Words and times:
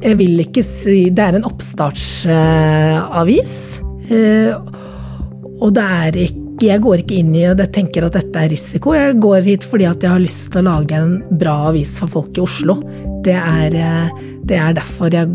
Jeg 0.00 0.16
vil 0.16 0.38
ikke 0.40 0.62
si 0.64 1.10
Det 1.12 1.24
er 1.24 1.34
en 1.36 1.44
oppstartsavis. 1.48 3.54
Eh, 4.10 4.52
og 5.60 5.74
det 5.76 5.84
er 5.84 6.16
ikke 6.24 6.38
Jeg 6.60 6.80
går 6.84 6.96
ikke 7.00 7.16
inn 7.22 7.32
i 7.36 7.48
og 7.48 7.60
tenker 7.72 8.04
at 8.04 8.12
dette 8.18 8.36
er 8.36 8.50
risiko. 8.52 8.92
Jeg 8.92 9.16
går 9.22 9.40
hit 9.46 9.64
fordi 9.64 9.86
at 9.88 10.02
jeg 10.04 10.12
har 10.12 10.20
lyst 10.20 10.52
til 10.52 10.60
å 10.60 10.68
lage 10.68 10.92
en 10.92 11.24
bra 11.40 11.70
avis 11.70 11.98
for 12.02 12.08
folk 12.12 12.36
i 12.36 12.44
Oslo. 12.44 12.84
Det 13.24 13.36
er, 13.36 13.72
eh, 13.72 14.10
det 14.44 14.56
er 14.60 14.76
derfor 14.76 15.08
jeg 15.08 15.32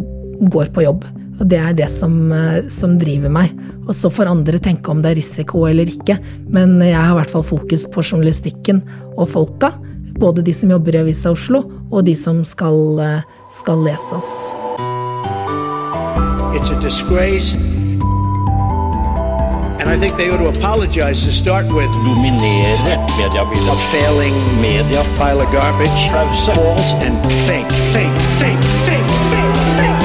går 0.54 0.70
på 0.76 0.86
jobb. 0.86 1.02
Og 1.40 1.50
det 1.50 1.58
er 1.58 1.74
det 1.74 1.90
som, 1.90 2.32
eh, 2.32 2.70
som, 2.70 3.00
driver 3.02 3.30
meg. 3.34 3.50
Og 3.88 3.96
så 3.98 4.14
får 4.14 4.30
andre 4.30 4.62
tenke 4.62 4.94
om 4.94 5.02
det 5.02 5.10
er 5.12 5.20
risiko 5.20 5.66
eller 5.66 5.90
ikke. 5.90 6.20
Men 6.48 6.80
jeg 6.80 6.94
har 6.94 7.16
i 7.16 7.20
hvert 7.24 7.34
fall 7.34 7.44
fokus 7.44 7.88
på 7.90 8.06
journalistikken 8.06 8.84
og 9.18 9.30
folka. 9.30 9.74
Både 10.16 10.44
de 10.46 10.54
som 10.54 10.70
jobber 10.70 10.96
i 10.96 11.02
Avisa 11.02 11.32
Oslo, 11.34 11.66
og 11.92 12.06
de 12.06 12.16
som 12.16 12.44
skal, 12.46 13.24
skal 13.50 13.84
lese 13.84 14.16
oss. 14.16 14.54
It's 16.56 16.72
a 16.72 16.80
disgrace 16.82 17.56
And 19.86 19.94
I 19.94 19.98
think 20.00 20.18
they 20.18 20.32
ought 20.32 20.38
to 20.38 20.48
apologize 20.48 21.26
to 21.26 21.32
start 21.32 21.66
with. 21.66 21.92
Dominere 22.06 22.98
mediebildet. 23.18 23.78
Failing 23.94 24.34
media. 24.62 25.04
Pile 25.16 25.40
of 25.42 25.52
garbage. 25.52 26.10
Pause. 26.10 26.50
False 26.58 26.94
and 27.06 27.26
fake, 27.46 27.72
fake, 27.94 28.18
fake, 28.42 28.64
fake, 28.86 29.12
fake, 29.30 29.58
fake. 29.78 30.02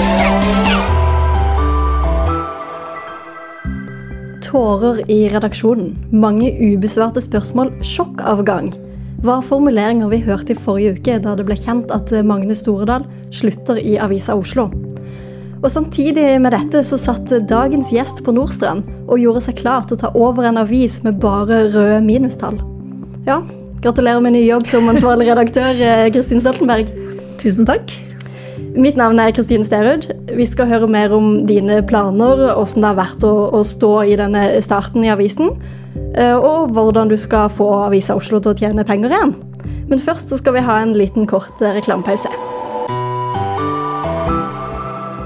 Tårer 4.43 5.11
i 5.11 5.29
redaksjonen. 5.29 5.99
Mange 6.13 6.53
ubesvarte 6.75 7.21
spørsmål. 7.21 7.73
Sjokkavgang. 7.83 8.90
Var 9.21 9.43
formuleringer 9.45 10.09
vi 10.09 10.23
hørte 10.25 10.55
i 10.55 10.57
forrige 10.57 10.95
uke 10.97 11.19
da 11.21 11.35
det 11.37 11.45
ble 11.45 11.57
kjent 11.61 11.91
at 11.93 12.09
Magne 12.25 12.55
Storedal 12.57 13.05
slutter 13.37 13.77
i 13.77 13.99
Avisa 14.01 14.33
Oslo. 14.33 14.71
Og 15.61 15.69
Samtidig 15.69 16.39
med 16.41 16.55
dette 16.57 16.81
så 16.89 16.97
satt 16.97 17.29
dagens 17.49 17.91
gjest 17.93 18.23
på 18.25 18.33
Nordstrand 18.33 18.87
og 19.05 19.21
gjorde 19.21 19.43
seg 19.45 19.59
klar 19.61 19.85
til 19.85 19.99
å 19.99 20.03
ta 20.07 20.13
over 20.17 20.49
en 20.49 20.63
avis 20.63 21.03
med 21.05 21.21
bare 21.21 21.67
røde 21.69 22.01
minustall. 22.07 22.57
Ja, 23.29 23.43
gratulerer 23.85 24.25
med 24.25 24.39
ny 24.39 24.47
jobb 24.47 24.65
som 24.71 24.89
ansvarlig 24.89 25.29
redaktør, 25.29 25.77
eh, 25.77 26.09
Kristin 26.15 26.41
Stoltenberg. 26.41 26.89
Tusen 27.37 27.69
takk. 27.69 27.93
Mitt 28.71 28.95
navn 28.95 29.19
er 29.19 29.33
Kristine 29.35 29.67
Sterud. 29.67 30.05
Vi 30.37 30.45
skal 30.47 30.69
høre 30.71 30.87
mer 30.87 31.11
om 31.17 31.41
dine 31.47 31.81
planer, 31.83 32.53
hvordan 32.55 32.85
det 32.85 32.87
har 32.87 32.99
vært 33.01 33.25
å, 33.27 33.33
å 33.59 33.65
stå 33.67 33.91
i 34.07 34.15
denne 34.21 34.45
starten 34.63 35.03
i 35.03 35.11
avisen, 35.11 35.57
eh, 36.15 36.37
og 36.37 36.71
hvordan 36.77 37.11
du 37.11 37.17
skal 37.19 37.51
få 37.51 37.67
Avisa 37.89 38.15
Oslo 38.15 38.39
til 38.39 38.53
å 38.53 38.61
tjene 38.61 38.87
penger 38.87 39.11
igjen. 39.11 39.35
Men 39.91 39.99
først 39.99 40.31
så 40.31 40.39
skal 40.39 40.55
vi 40.55 40.63
ha 40.69 40.79
en 40.85 40.95
liten 40.95 41.27
kort 41.27 41.59
eh, 41.59 41.75
reklamepause. 41.81 42.31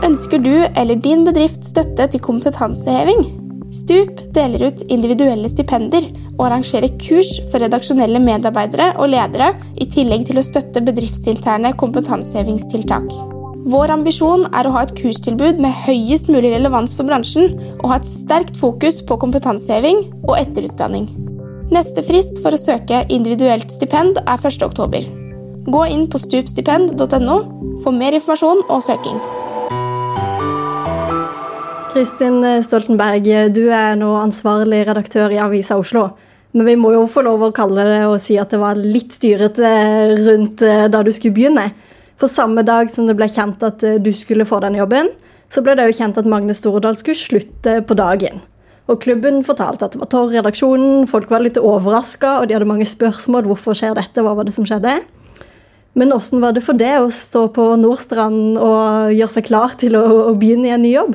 Ønsker 0.09 0.41
du 0.41 0.55
eller 0.65 0.97
din 1.05 1.27
bedrift 1.29 1.69
støtte 1.69 2.09
til 2.15 2.25
kompetanseheving? 2.25 3.27
Stup 3.75 4.25
deler 4.33 4.71
ut 4.71 4.85
individuelle 4.89 5.51
stipender 5.53 6.09
og 6.39 6.47
arrangerer 6.47 6.97
kurs 7.03 7.37
for 7.51 7.61
redaksjonelle 7.61 8.23
medarbeidere 8.25 8.93
og 8.97 9.13
ledere, 9.13 9.53
i 9.77 9.91
tillegg 9.91 10.31
til 10.31 10.41
å 10.41 10.47
støtte 10.47 10.85
bedriftsinterne 10.87 11.75
kompetansehevingstiltak. 11.81 13.34
Vår 13.65 13.89
ambisjon 13.89 14.43
er 14.53 14.67
å 14.69 14.75
ha 14.75 14.83
et 14.85 14.93
kurstilbud 14.99 15.61
med 15.63 15.73
høyest 15.87 16.27
mulig 16.29 16.51
relevans 16.53 16.93
for 16.97 17.09
bransjen, 17.09 17.55
og 17.79 17.87
ha 17.89 17.97
et 17.97 18.09
sterkt 18.09 18.59
fokus 18.61 18.99
på 19.09 19.17
kompetanseheving 19.23 20.03
og 20.27 20.35
etterutdanning. 20.37 21.07
Neste 21.73 22.05
frist 22.05 22.43
for 22.45 22.53
å 22.53 22.61
søke 22.61 23.07
individuelt 23.09 23.73
stipend 23.73 24.21
er 24.21 24.45
1.10. 24.51 25.09
Gå 25.73 25.85
inn 25.89 26.05
på 26.13 26.21
stupstipend.no 26.21 27.39
for 27.81 27.97
mer 27.97 28.19
informasjon 28.19 28.61
og 28.69 28.85
søking. 28.85 29.17
Kristin 31.95 32.45
Stoltenberg, 32.67 33.31
du 33.57 33.65
er 33.73 33.97
nå 33.97 34.11
ansvarlig 34.21 34.83
redaktør 34.91 35.33
i 35.33 35.41
Avisa 35.41 35.81
Oslo. 35.81 36.11
Men 36.53 36.69
vi 36.69 36.77
må 36.79 36.93
jo 36.93 37.09
få 37.11 37.25
lov 37.25 37.49
å 37.49 37.55
kalle 37.55 37.89
det 37.89 38.03
og 38.07 38.21
si 38.23 38.37
at 38.39 38.53
det 38.53 38.61
var 38.61 38.77
litt 38.77 39.17
styrete 39.17 39.73
rundt 40.21 40.61
eh, 40.63 40.85
da 40.93 41.01
du 41.03 41.11
skulle 41.15 41.35
begynne. 41.35 41.65
For 42.21 42.31
samme 42.31 42.63
dag 42.67 42.91
som 42.93 43.09
det 43.09 43.17
ble 43.19 43.29
kjent 43.31 43.63
at 43.67 43.83
eh, 43.87 44.01
du 44.03 44.13
skulle 44.15 44.47
få 44.49 44.61
den 44.65 44.79
jobben, 44.79 45.11
så 45.53 45.63
ble 45.65 45.77
det 45.79 45.89
jo 45.89 45.97
kjent 45.99 46.19
at 46.19 46.29
Magne 46.31 46.55
Stordal 46.57 46.97
skulle 46.99 47.19
slutte 47.19 47.81
på 47.87 47.97
dagen. 47.99 48.41
Og 48.91 49.01
klubben 49.01 49.41
fortalte 49.47 49.87
at 49.87 49.95
det 49.95 50.01
var 50.03 50.11
tørr 50.13 50.33
redaksjonen, 50.35 51.07
folk 51.09 51.31
var 51.33 51.45
litt 51.45 51.61
overraska, 51.61 52.39
og 52.41 52.49
de 52.49 52.57
hadde 52.57 52.69
mange 52.69 52.87
spørsmål. 52.89 53.47
Hvorfor 53.49 53.77
skjer 53.79 53.95
dette? 53.97 54.23
Hva 54.25 54.35
var 54.37 54.47
det 54.47 54.55
som 54.57 54.67
skjedde? 54.69 54.99
Men 55.95 56.13
åssen 56.13 56.43
var 56.43 56.57
det 56.57 56.65
for 56.67 56.77
det 56.77 56.93
å 56.99 57.07
stå 57.13 57.47
på 57.55 57.69
Nordstrand 57.81 58.59
og 58.59 59.15
gjøre 59.15 59.35
seg 59.37 59.47
klar 59.47 59.77
til 59.81 59.95
å, 59.97 60.03
å 60.29 60.35
begynne 60.37 60.69
i 60.69 60.75
en 60.75 60.85
ny 60.85 60.91
jobb? 60.97 61.15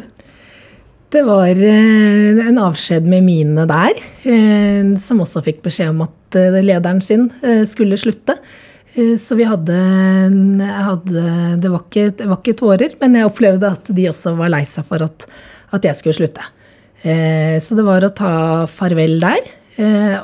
Det 1.13 1.21
var 1.25 1.49
eh, 1.49 2.39
en 2.47 2.61
avskjed 2.63 3.05
med 3.09 3.25
mine 3.25 3.66
der, 3.69 4.01
eh, 4.23 4.95
som 5.01 5.21
også 5.21 5.43
fikk 5.45 5.61
beskjed 5.66 5.93
om 5.93 6.03
at 6.07 6.39
lederen 6.61 7.01
sin 7.01 7.27
skulle 7.69 7.97
slutte. 7.97 8.35
Så 9.19 9.37
vi 9.39 9.45
hadde, 9.47 9.75
hadde 10.59 11.23
det, 11.61 11.69
var 11.71 11.83
ikke, 11.85 12.09
det, 12.19 12.27
var 12.27 12.39
ikke, 12.41 12.57
tårer, 12.59 12.95
men 12.99 13.15
jeg 13.15 13.29
opplevde 13.29 13.71
at 13.77 13.91
de 13.95 14.07
også 14.09 14.33
var 14.39 14.51
lei 14.51 14.63
seg 14.67 14.87
for 14.87 15.05
at, 15.05 15.27
at, 15.71 15.85
jeg 15.85 15.95
skulle 15.99 16.17
slutte. 16.17 16.43
Så 17.63 17.77
det 17.77 17.85
var 17.87 18.03
å 18.03 18.11
ta 18.11 18.31
farvel 18.67 19.15
der. 19.23 19.47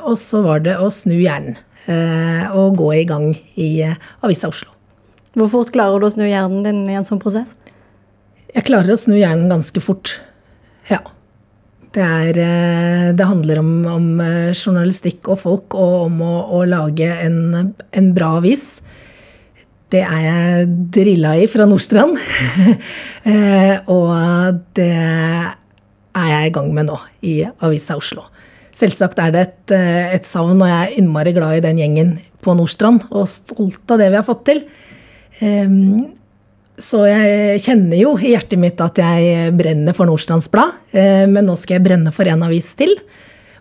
Og 0.04 0.18
så 0.20 0.42
var 0.44 0.60
det 0.66 0.76
å 0.76 0.90
snu 0.92 1.14
hjernen 1.16 1.56
og 2.52 2.76
gå 2.82 2.90
i 2.98 3.06
gang 3.08 3.30
i 3.56 3.70
Avisa 4.26 4.50
Oslo. 4.52 4.74
Hvor 5.36 5.50
fort 5.52 5.72
klarer 5.72 6.00
du 6.00 6.08
å 6.08 6.12
snu 6.12 6.24
hjernen 6.24 6.64
din 6.64 6.84
i 6.88 6.96
en 6.96 7.04
sånn 7.08 7.20
prosess? 7.22 7.52
Jeg 8.54 8.64
klarer 8.68 8.94
å 8.94 9.00
snu 9.00 9.18
hjernen 9.18 9.50
ganske 9.52 9.82
fort. 9.84 10.18
Ja. 10.88 11.02
Det, 11.96 12.04
er, 12.04 12.36
eh, 12.36 13.10
det 13.16 13.24
handler 13.24 13.62
om, 13.62 13.70
om, 13.88 14.08
eh, 14.20 14.52
journalistikk 14.52 15.30
og 15.32 15.38
folk, 15.40 15.74
og 15.80 16.10
om 16.10 16.18
å, 16.20 16.32
å 16.58 16.64
lage 16.68 17.08
en, 17.24 17.72
en, 17.72 18.10
bra 18.12 18.34
avis. 18.36 18.82
Det 19.88 20.02
er 20.04 20.20
jeg 20.26 20.66
drilla 20.92 21.32
i 21.40 21.48
fra 21.50 21.68
Nordstrand. 21.68 22.20
Eh, 23.26 23.80
og 23.90 24.60
det 24.78 24.92
er 24.94 26.28
jeg 26.30 26.46
i 26.46 26.52
gang 26.54 26.68
med 26.76 26.86
nå 26.86 26.94
i 27.26 27.40
Avisa 27.66 27.96
Oslo. 27.98 28.28
Selvsagt 28.70 29.18
er 29.18 29.32
det 29.34 29.40
et, 29.42 29.74
et 30.14 30.28
savn, 30.28 30.60
og 30.62 30.70
jeg 30.70 30.76
er 30.84 31.00
innmari 31.00 31.32
glad 31.34 31.56
i 31.56 31.64
den 31.64 31.80
gjengen 31.80 32.12
på 32.46 32.54
Nordstrand, 32.54 33.08
og 33.10 33.26
stolt 33.26 33.90
av 33.90 33.98
det 33.98 34.12
vi 34.12 34.20
har 34.20 34.28
fått 34.28 34.44
til. 34.46 34.62
Så 36.76 37.06
jeg 37.08 37.60
kjenner 37.64 37.96
jo 37.96 38.12
i 38.20 38.34
hjertet 38.34 38.60
mitt 38.60 38.80
at 38.84 38.98
jeg 39.00 39.52
brenner 39.56 39.96
for 39.96 40.08
Nordstrands 40.08 40.48
Blad. 40.52 40.74
Eh, 40.92 41.24
men 41.30 41.46
nå 41.48 41.54
skal 41.56 41.78
jeg 41.78 41.86
brenne 41.86 42.12
for 42.12 42.28
en 42.28 42.44
avis 42.44 42.68
til, 42.76 42.92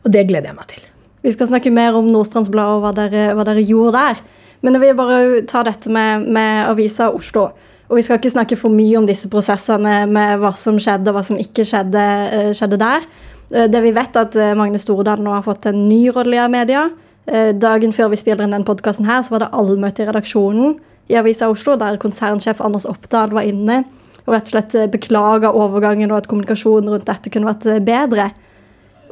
og 0.04 0.12
det 0.12 0.26
gleder 0.28 0.52
jeg 0.52 0.58
meg 0.58 0.68
til. 0.74 0.82
Vi 1.24 1.32
skal 1.34 1.48
snakke 1.48 1.72
mer 1.74 1.96
om 1.96 2.10
Nordstrands 2.12 2.52
Blad 2.52 2.74
og 2.74 2.82
hva 2.84 2.92
dere, 2.98 3.30
hva 3.38 3.46
dere, 3.48 3.64
gjorde 3.64 3.96
der. 3.96 4.20
Men 4.66 4.76
jeg 4.76 4.84
vil 4.84 4.98
bare 5.00 5.20
ta 5.48 5.64
dette 5.64 5.92
med, 5.92 6.26
med 6.36 6.66
avisa 6.68 7.08
Oslo. 7.16 7.48
Og 7.88 8.00
vi 8.00 8.04
skal 8.04 8.20
ikke 8.20 8.34
snakke 8.34 8.58
for 8.60 8.74
mye 8.74 8.98
om 9.00 9.08
disse 9.08 9.30
prosessene 9.32 10.02
med 10.12 10.42
hva 10.42 10.52
som 10.58 10.76
skjedde 10.82 11.12
og 11.12 11.16
hva 11.16 11.24
som 11.24 11.40
ikke 11.40 11.64
skjedde, 11.70 12.04
eh, 12.36 12.52
skjedde 12.58 12.82
der. 12.82 13.08
Eh, 13.54 13.70
det 13.72 13.80
vi 13.86 13.94
vet, 13.96 14.12
er 14.12 14.28
at 14.28 14.60
Magne 14.60 14.82
Stordal 14.82 15.24
nå 15.24 15.38
har 15.38 15.46
fått 15.46 15.70
en 15.72 15.86
ny 15.88 16.10
rolle 16.12 16.36
i 16.36 16.52
media. 16.52 16.90
Dagen 17.26 17.90
før 17.90 18.12
vi 18.12 18.20
spiller 18.20 18.46
inn 18.46 18.52
den 18.54 18.68
podkasten 18.68 19.08
her, 19.10 19.24
så 19.26 19.34
var 19.34 19.42
det 19.42 19.56
allmøte 19.58 20.04
i 20.04 20.06
redaksjonen 20.06 20.76
i 21.12 21.18
Avisa 21.20 21.50
Oslo, 21.52 21.76
der 21.78 22.00
konsernsjef 22.02 22.62
Anders 22.64 22.88
Oppdal 22.90 23.34
var 23.36 23.46
inne 23.46 23.84
og 24.26 24.34
rett 24.34 24.50
og 24.50 24.56
slett 24.56 24.74
eh, 24.78 24.90
beklaga 24.90 25.54
overgangen 25.54 26.12
og 26.12 26.24
at 26.24 26.30
kommunikasjonen 26.30 26.90
rundt 26.94 27.08
dette 27.10 27.32
kunne 27.34 27.50
vært 27.50 27.68
eh, 27.70 27.84
bedre. 27.84 28.32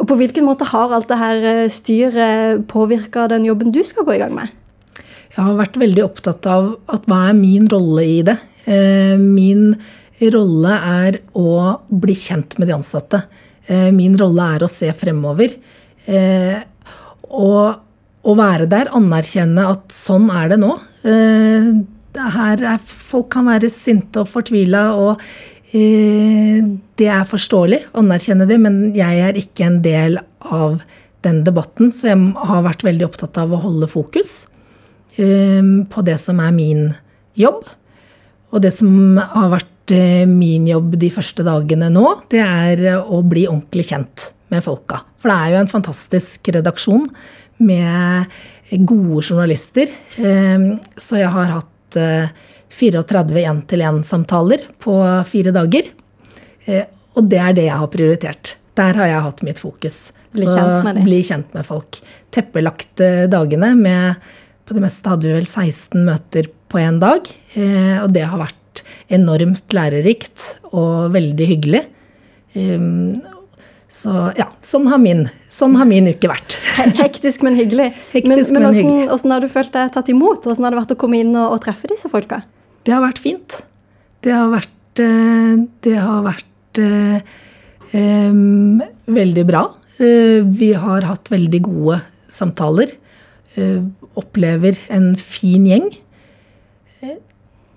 Og 0.02 0.08
På 0.10 0.18
hvilken 0.18 0.48
måte 0.48 0.68
har 0.72 0.94
alt 0.94 1.12
det 1.12 1.20
her 1.22 1.48
eh, 1.52 1.72
styret 1.72 2.66
påvirka 2.72 3.28
den 3.32 3.46
jobben 3.50 3.74
du 3.74 3.84
skal 3.86 4.08
gå 4.08 4.18
i 4.18 4.24
gang 4.24 4.34
med? 4.40 4.54
Jeg 5.34 5.42
har 5.42 5.58
vært 5.58 5.78
veldig 5.82 6.06
opptatt 6.06 6.50
av 6.50 6.74
at 6.94 7.06
hva 7.10 7.28
er 7.30 7.38
min 7.38 7.66
rolle 7.70 8.04
i 8.06 8.20
det. 8.26 8.36
Min 9.18 9.72
rolle 10.30 10.74
er 10.88 11.16
å 11.34 11.54
bli 11.90 12.14
kjent 12.14 12.54
med 12.62 12.70
de 12.70 12.76
ansatte. 12.76 13.24
Min 13.98 14.14
rolle 14.20 14.46
er 14.54 14.64
å 14.64 14.70
se 14.70 14.92
fremover. 14.94 15.56
Og 17.34 18.30
å 18.30 18.36
være 18.38 18.70
der, 18.70 18.94
anerkjenne 18.94 19.66
at 19.74 19.90
sånn 19.98 20.30
er 20.30 20.54
det 20.54 20.62
nå. 20.62 20.76
Eh, 21.04 21.72
her 22.34 22.64
er, 22.64 22.80
folk 22.84 23.32
kan 23.34 23.50
være 23.50 23.72
sinte 23.74 24.22
og 24.22 24.30
fortvila, 24.32 24.86
og 24.96 25.24
eh, 25.76 26.64
det 27.00 27.10
er 27.10 27.28
forståelig. 27.28 27.84
Anerkjenne 28.00 28.48
det, 28.50 28.60
men 28.62 28.84
jeg 28.96 29.24
er 29.26 29.40
ikke 29.40 29.68
en 29.68 29.82
del 29.86 30.20
av 30.44 30.82
den 31.24 31.44
debatten, 31.48 31.92
så 31.96 32.12
jeg 32.12 32.32
har 32.50 32.66
vært 32.66 32.86
veldig 32.86 33.08
opptatt 33.08 33.40
av 33.40 33.54
å 33.54 33.62
holde 33.64 33.90
fokus 33.92 34.44
eh, 35.18 35.64
på 35.64 36.06
det 36.08 36.20
som 36.22 36.42
er 36.44 36.56
min 36.56 36.90
jobb. 37.40 37.64
Og 38.54 38.64
det 38.64 38.74
som 38.76 39.18
har 39.18 39.54
vært 39.56 39.70
min 40.30 40.64
jobb 40.70 40.94
de 40.96 41.10
første 41.12 41.44
dagene 41.44 41.90
nå, 41.92 42.06
det 42.32 42.40
er 42.40 43.02
å 43.02 43.18
bli 43.28 43.44
ordentlig 43.50 43.90
kjent 43.90 44.30
med 44.54 44.64
folka. 44.64 45.02
For 45.20 45.32
det 45.32 45.36
er 45.36 45.52
jo 45.52 45.64
en 45.64 45.72
fantastisk 45.72 46.48
redaksjon 46.56 47.04
med 47.64 48.38
gode 48.82 49.22
journalister. 49.22 49.92
Ehm, 50.18 50.74
så 50.98 51.20
jeg 51.22 51.32
har 51.34 51.54
hatt 51.60 51.98
eh, 52.00 52.32
34 52.74 53.44
én-til-én-samtaler 53.44 54.66
på 54.82 54.98
fire 55.30 55.54
dager. 55.56 55.90
Eh, 56.66 56.86
og 57.14 57.30
det 57.30 57.42
er 57.42 57.58
det 57.58 57.68
jeg 57.68 57.80
har 57.84 57.92
prioritert. 57.94 58.56
Der 58.74 58.98
har 58.98 59.12
jeg 59.12 59.26
hatt 59.28 59.44
mitt 59.46 59.62
fokus. 59.62 59.98
Bli 60.34 60.48
kjent 60.50 60.86
med 60.86 60.96
dem. 60.98 61.06
bli 61.06 61.20
kjent 61.22 61.54
med 61.54 61.68
folk. 61.68 62.00
Teppelagt 62.34 63.04
dagene 63.30 63.76
med 63.78 64.32
På 64.64 64.74
det 64.74 64.82
meste 64.82 65.12
hadde 65.12 65.28
vi 65.28 65.34
vel 65.36 65.46
16 65.46 66.06
møter 66.08 66.48
på 66.72 66.80
én 66.80 66.98
dag. 67.02 67.28
Eh, 67.54 68.00
og 68.02 68.14
det 68.16 68.24
har 68.26 68.40
vært 68.40 68.82
enormt 69.14 69.76
lærerikt 69.76 70.48
og 70.72 71.14
veldig 71.14 71.48
hyggelig. 71.50 71.84
Så 73.94 74.12
ja, 74.40 74.48
sånn 74.66 74.88
har 74.90 74.98
min, 74.98 75.28
sånn 75.54 75.76
har 75.78 75.86
min 75.86 76.10
uke 76.10 76.30
vært. 76.32 76.56
Hektisk, 77.02 77.44
men 77.46 77.58
hyggelig. 77.60 77.92
Hektisk, 78.16 78.30
men, 78.30 78.40
men 78.40 78.48
men 78.48 78.64
hvordan, 78.64 78.80
hyggelig. 78.80 79.10
hvordan 79.12 79.36
har 79.36 79.46
du 79.46 79.52
følt 79.54 79.76
deg 79.76 79.92
tatt 79.94 80.10
imot? 80.10 80.48
Hvordan 80.48 80.66
har 80.66 80.74
det 80.74 80.80
vært 80.82 80.96
å 80.96 81.00
komme 81.04 81.22
inn 81.22 81.36
og, 81.36 81.54
og 81.54 81.62
treffe 81.62 81.92
disse 81.92 82.10
folka? 82.10 82.42
Det 82.84 82.96
har 82.96 83.04
vært 83.06 83.22
fint. 83.22 83.60
Det 84.26 84.34
har 84.34 84.50
vært, 84.50 85.04
eh, 85.04 85.54
det 85.86 85.96
har 86.00 86.26
vært 86.26 86.82
eh, 86.82 87.38
veldig 89.20 89.46
bra. 89.52 89.68
Eh, 90.02 90.42
vi 90.42 90.74
har 90.74 91.06
hatt 91.06 91.30
veldig 91.30 91.62
gode 91.70 92.00
samtaler. 92.34 92.96
Eh, 93.54 93.84
opplever 94.18 94.80
en 94.90 95.14
fin 95.20 95.70
gjeng. 95.70 95.92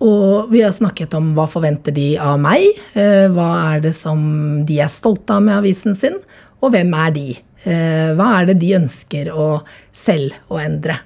Og 0.04 0.50
vi 0.52 0.60
har 0.60 0.74
snakket 0.76 1.14
om 1.16 1.30
hva 1.36 1.46
forventer 1.48 1.94
de 1.96 2.18
av 2.20 2.36
meg, 2.40 2.66
eh, 2.94 3.28
hva 3.32 3.48
er 3.76 3.80
det 3.86 3.94
som 3.96 4.64
de 4.68 4.80
er 4.84 4.92
stolte 4.92 5.32
av 5.38 5.42
med 5.42 5.56
avisen 5.56 5.96
sin, 5.96 6.18
og 6.60 6.72
hvem 6.74 6.92
er 7.06 7.10
de? 7.14 7.26
Eh, 7.66 8.12
Hva 8.14 8.26
er 8.40 8.46
det 8.46 8.60
de 8.60 8.68
ønsker 8.76 9.26
å 9.34 9.62
selv 9.92 10.36
å 10.48 10.60
endre? 10.62 11.00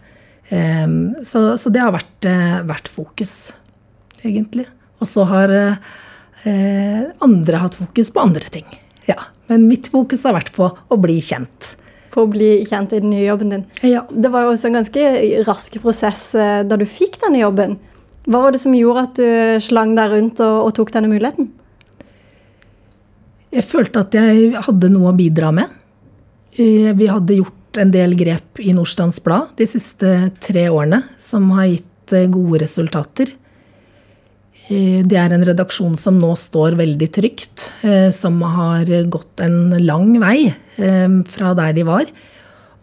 Eh, 0.51 0.87
Så, 1.23 1.57
så 1.57 1.71
det 1.73 1.81
har 1.81 1.93
vært, 1.95 2.27
eh, 2.29 2.61
vært 2.69 2.89
fokus, 2.89 3.53
egentlig. 4.23 4.67
Og 5.01 5.09
så 5.09 5.25
har 5.27 5.79
andre 7.21 7.59
hatt 7.61 7.75
fokus 7.77 8.09
på 8.11 8.21
andre 8.21 8.49
ting. 8.49 8.65
Ja, 9.07 9.15
Men 9.49 9.69
mitt 9.69 9.89
fokus 9.89 10.23
har 10.25 10.33
vært 10.33 10.53
på 10.53 10.71
å 10.91 10.97
bli 11.01 11.21
kjent. 11.21 11.77
på 12.11 12.25
å 12.25 12.31
bli 12.31 12.65
kjent 12.65 12.93
i 12.93 12.99
den 13.01 13.11
nye 13.11 13.27
jobben 13.29 13.51
din. 13.51 13.67
Ja. 13.83 14.03
Det 14.11 14.31
var 14.33 14.43
jo 14.43 14.53
også 14.53 14.67
en 14.67 14.83
ganske 14.83 15.45
rask 15.47 15.81
prosess 15.81 16.33
da 16.33 16.77
du 16.77 16.85
fikk 16.85 17.21
denne 17.21 17.39
jobben. 17.39 17.79
Hva 18.31 18.45
var 18.45 18.55
det 18.55 18.61
som 18.63 18.75
gjorde 18.77 19.03
at 19.09 19.19
du 19.19 19.65
slang 19.65 19.97
deg 19.99 20.13
rundt 20.13 20.41
og, 20.45 20.69
og 20.69 20.75
tok 20.77 20.93
denne 20.95 21.11
muligheten? 21.11 21.49
Jeg 23.51 23.67
følte 23.67 24.05
at 24.05 24.15
jeg 24.15 24.53
hadde 24.69 24.93
noe 24.93 25.11
å 25.11 25.17
bidra 25.19 25.51
med. 25.55 25.73
Eh, 26.55 26.93
Vi 26.95 27.09
hadde 27.11 27.41
gjort 27.41 27.81
en 27.83 27.91
del 27.91 28.15
grep 28.19 28.61
i 28.63 28.71
Nordstrands 28.75 29.19
Blad 29.25 29.57
de 29.59 29.67
siste 29.71 30.31
tre 30.43 30.69
årene 30.71 31.03
som 31.19 31.49
har 31.57 31.73
gitt 31.73 32.15
eh, 32.15 32.29
gode 32.31 32.63
resultater. 32.63 33.33
Eh, 34.69 35.03
Det 35.03 35.19
er 35.19 35.35
en 35.35 35.47
redaksjon 35.51 35.99
som 35.99 36.23
nå 36.23 36.31
står 36.39 36.79
veldig 36.79 37.11
trygt, 37.11 37.67
som 38.15 38.39
har 38.45 38.87
gått 39.11 39.41
en 39.43 39.75
lang 39.83 40.13
vei 40.23 40.53
fra 41.27 41.51
der 41.59 41.73
de 41.75 41.83
var. 41.89 42.07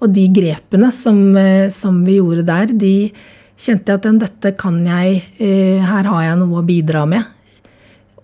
Og 0.04 0.12
de 0.14 0.28
grepene 0.30 0.92
som, 0.92 1.18
som 1.74 2.04
vi 2.06 2.18
gjorde 2.20 2.44
der, 2.46 2.74
de 2.76 3.14
kjente 3.58 3.94
jeg 3.94 4.02
at 4.02 4.22
dette 4.22 4.54
kan 4.60 4.80
jeg 4.86 5.22
eh, 5.42 5.84
Her 5.84 6.10
har 6.10 6.26
jeg 6.26 6.40
noe 6.42 6.62
å 6.62 6.66
bidra 6.66 7.06
med. 7.10 7.26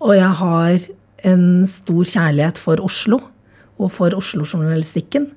Og 0.03 0.15
jeg 0.17 0.33
har 0.41 0.89
en 1.29 1.45
stor 1.69 2.03
kjærlighet 2.09 2.59
for 2.59 2.81
Oslo 2.83 3.21
og 3.79 3.89
for 3.95 4.13
Oslo-journalistikken. 4.15 5.29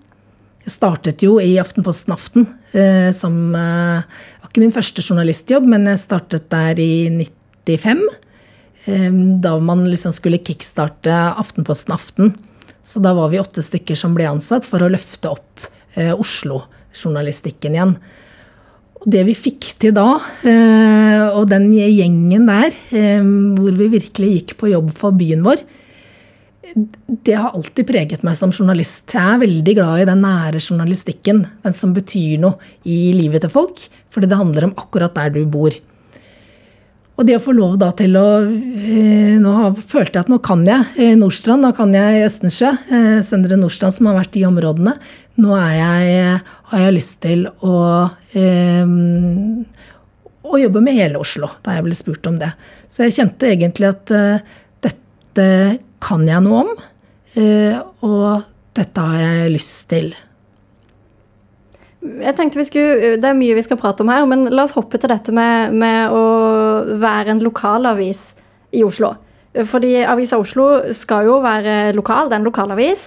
Jeg 0.66 0.74
startet 0.74 1.22
jo 1.22 1.36
i 1.38 1.54
Aftenposten 1.62 2.12
Aften 2.12 2.48
eh, 2.74 3.12
som 3.14 3.36
Det 3.54 4.42
var 4.42 4.50
ikke 4.50 4.64
min 4.64 4.74
første 4.74 5.04
journalistjobb, 5.04 5.68
men 5.70 5.86
jeg 5.92 6.02
startet 6.02 6.48
der 6.52 6.80
i 6.82 7.06
95. 7.14 8.02
Eh, 8.86 9.12
da 9.42 9.56
man 9.58 9.84
liksom 9.90 10.14
skulle 10.14 10.42
kickstarte 10.42 11.14
Aftenposten 11.38 11.94
Aften. 11.94 12.36
Så 12.82 13.02
da 13.02 13.14
var 13.14 13.32
vi 13.32 13.40
åtte 13.42 13.64
stykker 13.64 13.98
som 13.98 14.14
ble 14.14 14.28
ansatt 14.30 14.66
for 14.68 14.82
å 14.84 14.90
løfte 14.92 15.32
opp 15.34 15.66
eh, 15.98 16.12
Oslo-journalistikken 16.14 17.74
igjen. 17.74 17.96
Og 18.96 19.08
det 19.12 19.22
vi 19.28 19.34
fikk 19.36 19.72
til 19.82 19.94
da, 19.96 20.08
eh, 20.48 21.26
og 21.36 21.48
den 21.50 21.68
gjengen 21.74 22.46
der, 22.48 22.72
eh, 22.90 23.20
hvor 23.20 23.74
vi 23.76 23.92
virkelig 23.92 24.30
gikk 24.32 24.56
på 24.60 24.72
jobb 24.72 24.92
for 24.96 25.16
byen 25.16 25.44
vår, 25.44 25.60
det 27.24 27.36
har 27.38 27.54
alltid 27.54 27.86
preget 27.88 28.24
meg 28.26 28.36
som 28.36 28.50
journalist. 28.52 29.06
Jeg 29.14 29.22
er 29.22 29.40
veldig 29.40 29.74
glad 29.78 30.02
i 30.02 30.08
den 30.08 30.22
nære 30.24 30.60
journalistikken. 30.60 31.44
Den 31.62 31.76
som 31.76 31.94
betyr 31.96 32.40
noe 32.42 32.58
i 32.84 33.12
livet 33.16 33.44
til 33.44 33.52
folk. 33.52 33.86
Fordi 34.12 34.28
det 34.28 34.40
handler 34.40 34.68
om 34.68 34.74
akkurat 34.76 35.14
der 35.14 35.30
du 35.30 35.44
bor. 35.46 35.70
Og 37.16 37.24
det 37.24 37.38
å 37.38 37.42
få 37.42 37.54
lov 37.56 37.78
da 37.80 37.88
til 37.96 38.16
å 38.20 38.26
eh, 38.44 39.36
Nå 39.40 39.52
følte 39.80 40.18
jeg 40.18 40.26
at 40.26 40.32
nå 40.32 40.38
kan 40.44 40.64
jeg 40.68 40.84
eh, 41.00 41.14
Nordstrand, 41.18 41.64
nå 41.64 41.72
kan 41.76 41.94
jeg 41.96 42.26
Østensjø. 42.26 42.72
Eh, 42.92 43.20
Søndre 43.24 43.56
Nordstrand 43.60 43.96
som 43.96 44.10
har 44.10 44.18
vært 44.18 44.36
i 44.36 44.44
områdene. 44.48 44.96
Nå 45.40 45.56
jeg, 45.56 46.36
har 46.70 46.84
jeg 46.84 46.96
lyst 46.96 47.18
til 47.24 47.48
å 47.64 47.76
å 50.46 50.58
jobbe 50.60 50.80
med 50.84 50.94
hele 50.96 51.18
Oslo, 51.18 51.48
da 51.64 51.74
jeg 51.74 51.84
ble 51.86 51.96
spurt 51.98 52.28
om 52.28 52.36
det. 52.40 52.50
Så 52.92 53.04
jeg 53.04 53.16
kjente 53.16 53.48
egentlig 53.50 53.88
at 53.90 54.12
dette 54.84 55.46
kan 56.04 56.24
jeg 56.28 56.44
noe 56.44 56.62
om, 56.62 56.70
og 58.06 58.46
dette 58.76 59.06
har 59.08 59.18
jeg 59.20 59.54
lyst 59.56 59.88
til. 59.92 60.12
Jeg 62.04 62.36
tenkte 62.36 62.60
vi 62.60 62.66
skulle, 62.68 63.14
Det 63.20 63.28
er 63.28 63.38
mye 63.38 63.56
vi 63.56 63.64
skal 63.64 63.78
prate 63.80 64.04
om 64.04 64.10
her, 64.12 64.26
men 64.28 64.46
la 64.52 64.66
oss 64.66 64.76
hoppe 64.76 65.00
til 65.00 65.10
dette 65.10 65.32
med, 65.34 65.74
med 65.74 66.12
å 66.14 66.24
være 67.00 67.34
en 67.34 67.44
lokalavis 67.44 68.28
i 68.76 68.84
Oslo. 68.86 69.14
Fordi 69.66 70.02
Avisa 70.04 70.36
Oslo 70.38 70.66
skal 70.94 71.30
jo 71.30 71.38
være 71.44 71.94
lokal, 71.96 72.28
det 72.28 72.36
er 72.36 72.42
en 72.42 72.50
lokalavis. 72.50 73.06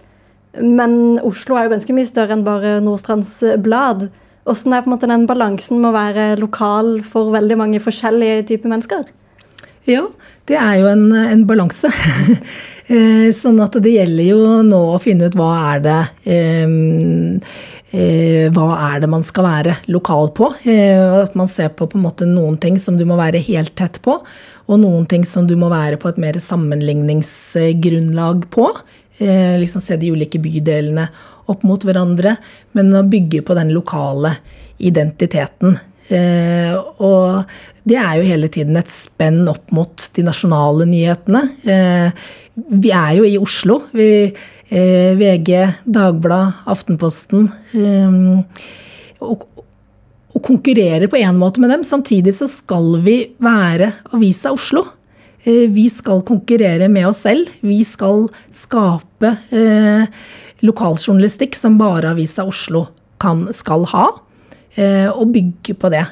Men 0.58 1.20
Oslo 1.26 1.58
er 1.58 1.68
jo 1.68 1.76
ganske 1.76 1.94
mye 1.94 2.10
større 2.10 2.34
enn 2.34 2.48
bare 2.48 2.80
Nordstrands 2.82 3.36
Blad. 3.62 4.08
Hvordan 4.50 4.74
er 4.74 4.82
på 4.82 4.90
en 4.90 4.96
måte 4.96 5.12
den 5.12 5.28
balansen 5.30 5.78
med 5.78 5.92
å 5.92 5.98
være 5.98 6.28
lokal 6.42 6.96
for 7.06 7.30
veldig 7.36 7.60
mange 7.60 7.82
forskjellige 7.84 8.48
typer 8.50 8.74
mennesker? 8.74 9.06
Ja, 9.90 10.08
det 10.50 10.58
er 10.58 10.82
jo 10.82 10.90
en, 10.92 11.08
en 11.14 11.48
balanse. 11.50 11.94
Eh, 12.90 13.28
sånn 13.38 13.60
at 13.62 13.76
det 13.86 13.92
gjelder 13.94 14.26
jo 14.26 14.38
nå 14.66 14.78
å 14.96 14.98
finne 14.98 15.28
ut 15.30 15.36
hva 15.38 15.50
er 15.76 15.82
det 15.86 15.98
eh, 16.26 16.72
eh, 17.92 18.48
Hva 18.54 18.68
er 18.90 19.04
det 19.04 19.10
man 19.12 19.26
skal 19.26 19.48
være 19.48 19.76
lokal 19.92 20.32
på? 20.38 20.52
Eh, 20.64 21.24
at 21.24 21.36
man 21.40 21.50
ser 21.52 21.70
på 21.70 21.90
på 21.90 22.00
noen 22.00 22.58
ting 22.62 22.80
som 22.80 22.98
du 22.98 23.06
må 23.06 23.20
være 23.20 23.44
helt 23.50 23.76
tett 23.76 24.02
på, 24.06 24.20
og 24.70 24.80
noen 24.80 25.06
ting 25.10 25.26
som 25.26 25.48
du 25.48 25.56
må 25.58 25.70
være 25.70 25.98
på 25.98 26.10
et 26.10 26.22
mer 26.22 26.40
sammenligningsgrunnlag 26.40 28.50
på. 28.50 28.70
Eh, 29.20 29.60
liksom 29.60 29.82
se 29.82 29.98
de 29.98 30.12
ulike 30.12 30.40
bydelene 30.40 31.10
opp 31.50 31.64
mot 31.66 31.84
hverandre, 31.84 32.36
men 32.78 32.94
å 32.94 33.08
bygge 33.10 33.42
på 33.46 33.56
den 33.58 33.74
lokale 33.74 34.36
identiteten. 34.78 35.80
Eh, 36.10 36.74
og 37.06 37.46
det 37.86 37.98
er 38.02 38.18
jo 38.18 38.30
hele 38.30 38.50
tiden 38.50 38.78
et 38.80 38.90
spenn 38.90 39.44
opp 39.50 39.70
mot 39.76 40.08
de 40.16 40.26
nasjonale 40.26 40.88
nyhetene. 40.90 41.44
Eh, 41.64 42.10
vi 42.56 42.94
er 42.96 43.18
jo 43.20 43.28
i 43.28 43.38
Oslo. 43.40 43.84
Vi, 43.96 44.30
VG, 44.70 45.50
Dagbladet, 45.90 46.54
Aftenposten. 46.70 47.48
Eh, 47.74 48.44
og, 49.26 49.48
og 50.30 50.44
konkurrere 50.46 51.10
på 51.10 51.18
en 51.20 51.40
måte 51.42 51.60
med 51.64 51.72
dem. 51.74 51.84
Samtidig 51.88 52.36
så 52.38 52.48
skal 52.50 53.00
vi 53.06 53.18
være 53.42 53.92
Avisa 54.14 54.52
Oslo. 54.54 54.86
Eh, 55.44 55.66
Vi 55.74 55.88
skal 55.90 56.22
konkurrere 56.28 56.90
med 56.90 57.08
oss 57.10 57.24
selv. 57.26 57.50
Vi 57.66 57.82
skal 57.88 58.28
skape 58.54 59.34
eh, 59.56 60.06
lokaljournalistikk 60.62 61.56
som 61.58 61.78
bare 61.80 62.12
Avisa 62.14 62.46
Oslo 62.48 62.88
kan, 63.20 63.48
skal 63.56 63.86
ha, 63.92 64.06
eh, 64.76 65.08
og 65.10 65.34
bygge 65.34 65.76
på 65.80 65.90
det. 65.92 66.06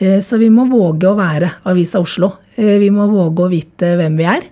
Eh, 0.00 0.18
Så 0.20 0.38
vi 0.40 0.48
må 0.50 0.66
våge 0.68 1.06
å 1.08 1.16
være 1.16 1.52
Avisa 1.64 2.00
Oslo. 2.02 2.34
Eh, 2.56 2.78
Vi 2.82 2.90
må 2.90 3.06
våge 3.12 3.46
å 3.46 3.50
vite 3.52 3.94
hvem 3.96 4.16
vi 4.18 4.24
er, 4.24 4.42
eh, 4.42 4.48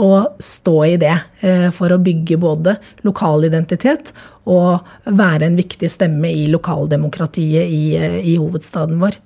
og 0.00 0.38
stå 0.40 0.76
i 0.88 0.94
det 1.00 1.14
eh, 1.44 1.68
for 1.74 1.92
å 1.92 2.00
bygge 2.00 2.38
både 2.40 2.78
lokal 3.04 3.44
identitet 3.44 4.14
og 4.48 4.84
være 5.04 5.48
en 5.48 5.56
viktig 5.56 5.88
stemme 5.92 6.30
i 6.32 6.46
lokaldemokratiet 6.52 7.68
i, 7.68 7.84
eh, 7.96 8.18
i 8.24 8.36
hovedstaden 8.40 9.00
vår. 9.00 9.18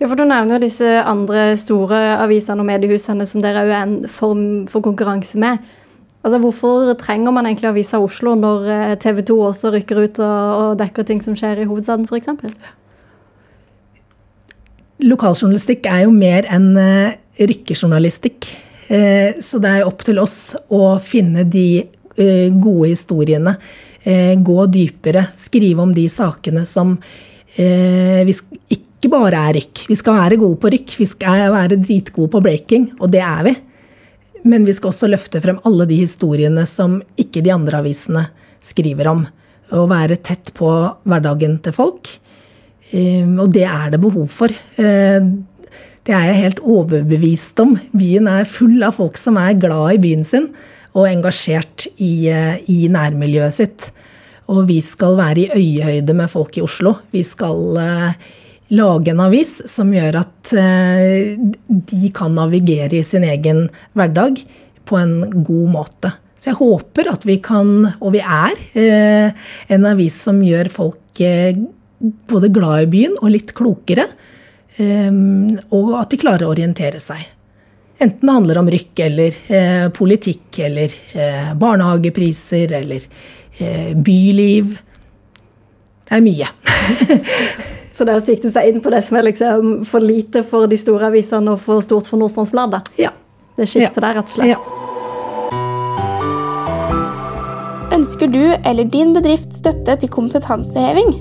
Ja, 0.00 0.08
for 0.08 0.16
Du 0.18 0.24
nevner 0.24 0.56
jo 0.56 0.64
disse 0.64 1.02
andre 1.06 1.52
store 1.56 1.98
avisene 2.18 2.62
og 2.62 2.66
mediehusene 2.66 3.26
som 3.26 3.42
dere 3.42 3.62
er 3.68 3.82
en 3.84 4.08
form 4.10 4.66
for 4.66 4.82
konkurranse 4.82 5.38
med. 5.38 5.62
Altså, 6.24 6.38
Hvorfor 6.38 6.94
trenger 6.98 7.30
man 7.30 7.46
egentlig 7.46 7.68
Avisa 7.70 7.98
Oslo 8.02 8.34
når 8.34 8.66
eh, 8.66 8.94
TV 8.98 9.22
2 9.22 9.38
også 9.46 9.72
rykker 9.74 10.02
ut 10.02 10.18
og, 10.18 10.78
dekker 10.78 11.06
ting 11.06 11.22
som 11.22 11.34
skjer 11.38 11.62
i 11.62 11.66
hovedstaden 11.70 12.06
f.eks.? 12.06 12.28
Lokaljournalistikk 15.02 15.86
er 15.90 16.04
jo 16.04 16.12
mer 16.14 16.46
enn 16.50 16.76
eh, 16.78 17.18
rykkejournalistikk. 17.42 18.46
Eh, 18.92 19.40
Så 19.40 19.58
det 19.62 19.70
er 19.72 19.88
opp 19.88 20.04
til 20.04 20.20
oss 20.20 20.54
å 20.68 20.98
finne 21.00 21.46
de 21.48 21.80
eh, 21.80 22.48
gode 22.52 22.90
historiene. 22.92 23.56
eh, 24.04 24.34
Gå 24.36 24.66
dypere. 24.68 25.26
Skrive 25.36 25.80
om 25.82 25.94
de 25.96 26.08
sakene 26.12 26.64
som 26.68 26.98
vi 27.54 28.32
ikke 28.72 29.10
bare 29.12 29.36
er 29.36 29.58
rykk. 29.58 29.82
Vi 29.90 29.96
skal 30.00 30.14
være 30.16 30.38
gode 30.40 30.56
på 30.62 30.70
rykk, 30.72 30.94
vi 31.02 31.04
skal 31.04 31.50
være 31.52 31.76
dritgode 31.76 32.30
på 32.32 32.40
breaking, 32.40 32.86
og 32.98 33.10
det 33.12 33.20
er 33.20 33.42
vi. 33.44 33.52
Men 34.48 34.64
vi 34.64 34.72
skal 34.72 34.88
også 34.88 35.10
løfte 35.12 35.42
frem 35.44 35.58
alle 35.68 35.84
de 35.90 35.98
historiene 36.00 36.64
som 36.64 37.02
ikke 37.20 37.42
de 37.44 37.52
andre 37.52 37.82
avisene 37.82 38.22
skriver 38.64 39.10
om. 39.10 39.26
Og 39.76 39.90
være 39.90 40.16
tett 40.24 40.54
på 40.56 40.70
hverdagen 41.04 41.58
til 41.60 41.76
folk. 41.76 42.08
Og 42.94 43.52
det 43.52 43.68
er 43.68 43.92
det 43.92 44.00
behov 44.00 44.32
for. 44.32 44.48
Det 46.02 46.14
er 46.18 46.32
jeg 46.32 46.40
helt 46.40 46.60
overbevist 46.66 47.60
om. 47.62 47.76
Byen 47.94 48.26
er 48.26 48.48
full 48.50 48.82
av 48.82 48.96
folk 48.96 49.18
som 49.20 49.36
er 49.38 49.58
glad 49.62 49.96
i 49.96 50.00
byen 50.02 50.24
sin 50.26 50.48
og 50.98 51.06
engasjert 51.06 51.86
i, 51.94 52.28
eh, 52.28 52.58
i 52.68 52.88
nærmiljøet 52.90 53.54
sitt. 53.54 53.90
Og 54.50 54.66
vi 54.68 54.80
skal 54.82 55.14
være 55.16 55.46
i 55.46 55.52
øyehøyde 55.54 56.14
med 56.18 56.28
folk 56.28 56.58
i 56.58 56.64
Oslo. 56.64 56.96
Vi 57.14 57.22
skal 57.22 57.78
eh, 57.78 58.26
lage 58.74 59.12
en 59.12 59.22
avis 59.22 59.60
som 59.70 59.92
gjør 59.94 60.18
at 60.24 60.52
eh, 60.58 61.38
de 61.68 62.10
kan 62.14 62.34
navigere 62.34 62.98
i 62.98 63.06
sin 63.06 63.24
egen 63.28 63.68
hverdag 63.94 64.42
på 64.88 64.98
en 64.98 65.16
god 65.46 65.70
måte. 65.70 66.12
Så 66.34 66.50
jeg 66.50 66.58
håper 66.58 67.12
at 67.12 67.22
vi 67.28 67.38
kan, 67.38 67.92
og 68.02 68.16
vi 68.16 68.24
er, 68.26 68.58
eh, 68.74 69.48
en 69.70 69.86
avis 69.86 70.18
som 70.26 70.42
gjør 70.42 70.72
folk 70.74 71.22
eh, 71.22 71.54
både 72.26 72.50
glad 72.50 72.88
i 72.88 72.92
byen 72.96 73.18
og 73.20 73.30
litt 73.36 73.54
klokere. 73.54 74.08
Og 74.80 75.92
at 75.98 76.12
de 76.12 76.20
klarer 76.20 76.46
å 76.46 76.52
orientere 76.54 77.00
seg. 77.02 77.20
Enten 78.02 78.26
det 78.26 78.34
handler 78.34 78.60
om 78.62 78.70
rykk 78.72 79.02
eller 79.04 79.36
politikk 79.94 80.58
eller 80.64 80.94
barnehagepriser 81.60 82.72
eller 82.80 83.04
byliv. 83.94 84.72
Det 86.08 86.18
er 86.18 86.24
mye. 86.24 86.48
Så 87.92 88.06
det 88.08 88.14
er 88.14 88.18
å 88.18 88.24
sikte 88.24 88.50
seg 88.52 88.70
inn 88.70 88.80
på 88.84 88.90
det 88.92 89.02
som 89.04 89.18
er 89.20 89.26
liksom 89.28 89.82
for 89.88 90.00
lite 90.02 90.42
for 90.48 90.66
de 90.68 90.78
store 90.80 91.10
avisene 91.12 91.52
og 91.52 91.60
for 91.60 91.84
stort 91.84 92.08
for 92.08 92.20
Nordstrandsbladet. 92.20 92.80
Ja. 93.00 93.12
Det 93.58 93.68
skiftet 93.68 94.00
der, 94.00 94.16
rett 94.16 94.30
og 94.30 94.32
slett. 94.32 94.48
Ja. 94.54 94.60
Ønsker 97.92 98.26
du 98.32 98.44
eller 98.56 98.88
din 98.88 99.12
bedrift 99.12 99.52
støtte 99.52 99.98
til 100.00 100.10
kompetanseheving? 100.10 101.12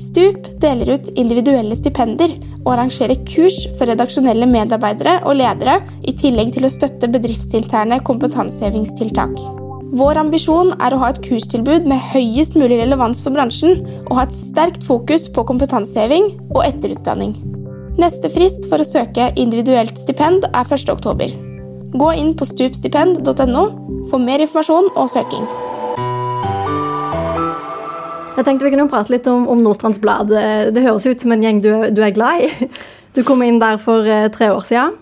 Stup 0.00 0.46
deler 0.62 0.94
ut 0.94 1.10
individuelle 1.18 1.76
stipender 1.76 2.30
og 2.64 2.74
arrangere 2.74 3.16
kurs 3.28 3.56
for 3.78 3.90
redaksjonelle 3.90 4.48
medarbeidere 4.50 5.20
og 5.24 5.38
ledere, 5.40 5.80
i 6.04 6.14
tillegg 6.16 6.52
til 6.56 6.66
å 6.66 6.72
støtte 6.72 7.10
bedriftsinterne 7.12 8.00
kompetansehevingstiltak. 8.06 9.34
Vår 9.90 10.20
ambisjon 10.20 10.70
er 10.78 10.94
å 10.94 11.00
ha 11.02 11.08
et 11.10 11.22
kurstilbud 11.24 11.88
med 11.90 12.02
høyest 12.12 12.54
mulig 12.58 12.78
relevans 12.78 13.22
for 13.24 13.34
bransjen, 13.34 13.80
og 14.06 14.20
ha 14.20 14.26
et 14.26 14.36
sterkt 14.36 14.86
fokus 14.86 15.26
på 15.34 15.46
kompetanseheving 15.48 16.30
og 16.54 16.62
etterutdanning. 16.68 17.34
Neste 17.98 18.30
frist 18.32 18.68
for 18.70 18.80
å 18.80 18.86
søke 18.86 19.32
individuelt 19.40 19.98
stipend 19.98 20.46
er 20.52 20.76
1.10. 20.76 21.34
Gå 21.98 22.12
inn 22.20 22.36
på 22.38 22.46
stupstipend.no 22.46 23.64
for 24.12 24.22
mer 24.22 24.46
informasjon 24.46 24.92
og 24.94 25.10
søking. 25.10 25.48
Jeg 28.40 28.46
tenkte 28.46 28.64
Vi 28.64 28.72
kunne 28.72 28.88
prate 28.88 29.12
litt 29.12 29.26
om, 29.28 29.44
om 29.52 29.60
Nordstrands 29.60 30.00
Blad. 30.00 30.30
Det 30.72 30.80
høres 30.80 31.04
ut 31.04 31.20
som 31.20 31.34
en 31.34 31.42
gjeng 31.44 31.58
du, 31.60 31.68
du 31.92 32.00
er 32.00 32.16
glad 32.16 32.46
i. 32.46 32.70
Du 33.10 33.24
kom 33.26 33.40
inn 33.42 33.56
der 33.58 33.74
for 33.82 34.06
eh, 34.06 34.28
tre 34.30 34.52
år 34.54 34.62
siden. 34.62 34.92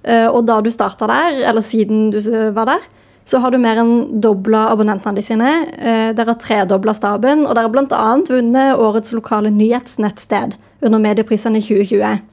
Eh, 0.00 0.24
og 0.24 0.46
da 0.48 0.62
du 0.64 0.70
starta 0.72 1.04
der, 1.10 1.42
eller 1.50 1.60
siden 1.60 2.06
du 2.08 2.16
var 2.56 2.70
der, 2.70 2.86
så 3.28 3.36
har 3.44 3.52
du 3.52 3.58
mer 3.60 3.76
enn 3.82 4.22
dobla 4.24 4.62
abonnentene 4.72 5.20
sine. 5.20 5.50
Eh, 5.76 6.14
dere 6.16 6.32
har 6.32 6.38
tredobla 6.40 6.94
staben, 6.96 7.44
og 7.44 7.52
dere 7.52 7.68
har 7.68 7.74
bl.a. 7.74 8.14
vunnet 8.32 8.80
årets 8.80 9.12
lokale 9.12 9.52
nyhetsnettsted 9.52 10.56
under 10.80 11.04
medieprisene 11.04 11.60
i 11.60 11.66
2020. 11.68 12.24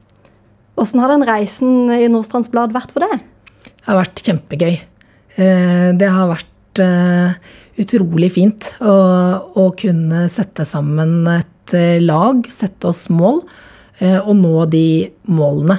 Hvordan 0.80 1.04
har 1.04 1.12
den 1.12 1.28
reisen 1.28 1.92
i 1.92 2.08
Nordstrands 2.08 2.48
Blad 2.48 2.72
vært 2.72 2.96
for 2.96 3.04
deg? 3.04 3.20
Det 3.68 3.84
har 3.90 4.00
vært 4.00 4.24
kjempegøy. 4.24 4.80
Det 6.00 6.08
har 6.08 6.32
vært 6.32 6.48
eh, 6.84 7.54
utrolig 7.78 8.32
fint 8.34 8.72
å, 8.80 8.96
å 9.54 9.68
kunne 9.78 10.26
sette 10.32 10.66
sammen 10.68 11.22
et 11.32 11.76
lag, 12.00 12.46
sette 12.48 12.88
oss 12.88 13.10
mål, 13.12 13.42
og 14.00 14.34
nå 14.38 14.62
de 14.72 15.10
målene. 15.28 15.76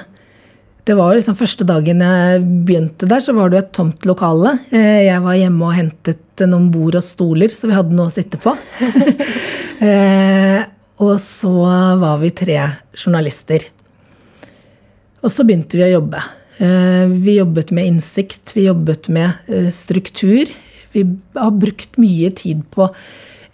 Det 0.89 0.95
var 0.97 1.13
liksom 1.13 1.35
Første 1.37 1.65
dagen 1.69 2.01
jeg 2.01 2.45
begynte 2.65 3.05
der, 3.09 3.21
så 3.21 3.35
var 3.37 3.51
det 3.51 3.59
et 3.59 3.75
tomt 3.77 4.07
lokale. 4.09 4.55
Eh, 4.73 5.05
jeg 5.05 5.21
var 5.21 5.37
hjemme 5.37 5.67
og 5.67 5.75
hentet 5.77 6.43
noen 6.49 6.71
bord 6.73 6.97
og 6.97 7.05
stoler, 7.05 7.51
så 7.53 7.69
vi 7.69 7.75
hadde 7.77 7.93
noe 7.93 8.09
å 8.09 8.15
sitte 8.19 8.41
på. 8.41 8.55
Eh, 9.79 10.59
og 10.99 11.13
så 11.23 11.53
var 12.01 12.17
vi 12.19 12.33
tre 12.35 12.57
journalister. 12.91 13.63
Og 15.23 15.31
så 15.31 15.45
begynte 15.47 15.79
vi 15.79 15.85
å 15.85 15.93
jobbe. 15.93 16.19
Eh, 16.59 17.13
vi 17.23 17.37
jobbet 17.37 17.71
med 17.77 17.87
innsikt, 17.87 18.51
vi 18.57 18.65
jobbet 18.65 19.07
med 19.15 19.47
struktur. 19.71 20.51
Vi 20.93 21.05
har 21.37 21.57
brukt 21.57 21.99
mye 22.01 22.31
tid 22.35 22.63
på 22.73 22.89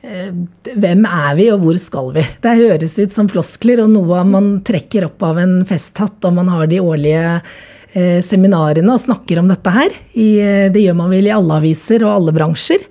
Eh, 0.05 0.33
hvem 0.75 1.05
er 1.07 1.37
vi, 1.37 1.47
og 1.53 1.63
hvor 1.63 1.77
skal 1.81 2.11
vi? 2.15 2.23
Det 2.43 2.57
høres 2.59 2.97
ut 2.99 3.13
som 3.13 3.29
floskler 3.31 3.81
og 3.83 3.93
noe 3.93 4.21
man 4.27 4.51
trekker 4.65 5.07
opp 5.07 5.23
av 5.25 5.39
en 5.41 5.55
festhatt 5.67 6.27
og 6.27 6.35
man 6.37 6.51
har 6.53 6.69
de 6.69 6.81
årlige 6.83 7.23
eh, 7.33 8.19
seminarene 8.25 8.93
og 8.93 9.01
snakker 9.01 9.41
om 9.41 9.49
dette 9.49 9.73
her. 9.73 9.97
Eh, 10.13 10.67
det 10.73 10.83
gjør 10.83 10.99
man 11.01 11.13
vel 11.15 11.29
i 11.29 11.33
alle 11.33 11.57
aviser 11.57 12.05
og 12.05 12.13
alle 12.13 12.35
bransjer. 12.35 12.85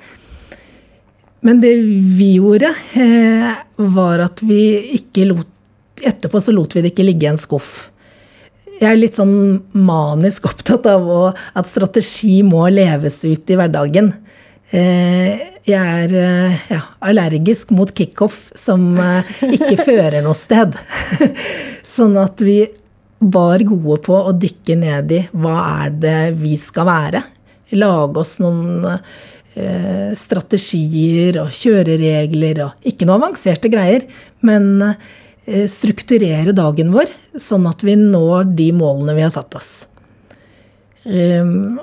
Men 1.45 1.61
det 1.61 1.75
vi 2.17 2.35
gjorde, 2.39 2.71
var 3.77 4.23
at 4.25 4.41
vi 4.49 4.63
ikke 4.97 5.29
lot 5.29 5.51
Etterpå 6.05 6.41
så 6.43 6.51
lot 6.53 6.73
vi 6.75 6.81
det 6.83 6.91
ikke 6.91 7.05
ligge 7.07 7.25
i 7.25 7.29
en 7.31 7.39
skuff. 7.39 7.69
Jeg 8.81 8.90
er 8.90 8.99
litt 8.99 9.19
sånn 9.19 9.37
manisk 9.76 10.49
opptatt 10.50 10.87
av 10.90 11.11
at 11.31 11.69
strategi 11.69 12.40
må 12.47 12.66
leves 12.73 13.21
ut 13.26 13.50
i 13.50 13.59
hverdagen. 13.59 14.11
Eh, 14.75 15.43
jeg 15.69 15.78
er 15.78 16.14
eh, 16.19 16.62
ja, 16.73 16.81
allergisk 17.07 17.71
mot 17.76 17.90
kickoff 17.95 18.49
som 18.59 18.97
eh, 18.99 19.28
ikke 19.54 19.76
fører 19.87 20.19
noe 20.25 20.35
sted. 20.38 20.75
Sånn 21.95 22.16
at 22.19 22.43
vi 22.43 22.64
var 23.21 23.62
gode 23.64 24.00
på 24.04 24.16
å 24.19 24.35
dykke 24.35 24.76
ned 24.81 25.14
i 25.14 25.21
hva 25.31 25.54
er 25.85 25.95
det 26.02 26.19
vi 26.40 26.57
skal 26.61 26.88
være. 26.90 27.23
Lage 27.78 28.21
oss 28.21 28.37
noen 28.43 28.85
strategier 30.19 31.37
og 31.38 31.52
kjøreregler 31.54 32.59
og 32.64 32.88
ikke 32.90 33.07
noe 33.07 33.21
avanserte 33.21 33.71
greier, 33.71 34.02
men 34.43 34.83
strukturere 35.69 36.55
dagen 36.57 36.93
vår 36.95 37.11
sånn 37.41 37.67
at 37.69 37.83
vi 37.85 37.97
når 38.01 38.49
de 38.57 38.71
målene 38.77 39.17
vi 39.17 39.25
har 39.27 39.33
satt 39.35 39.57
oss. 39.59 39.73
Um, 41.05 41.83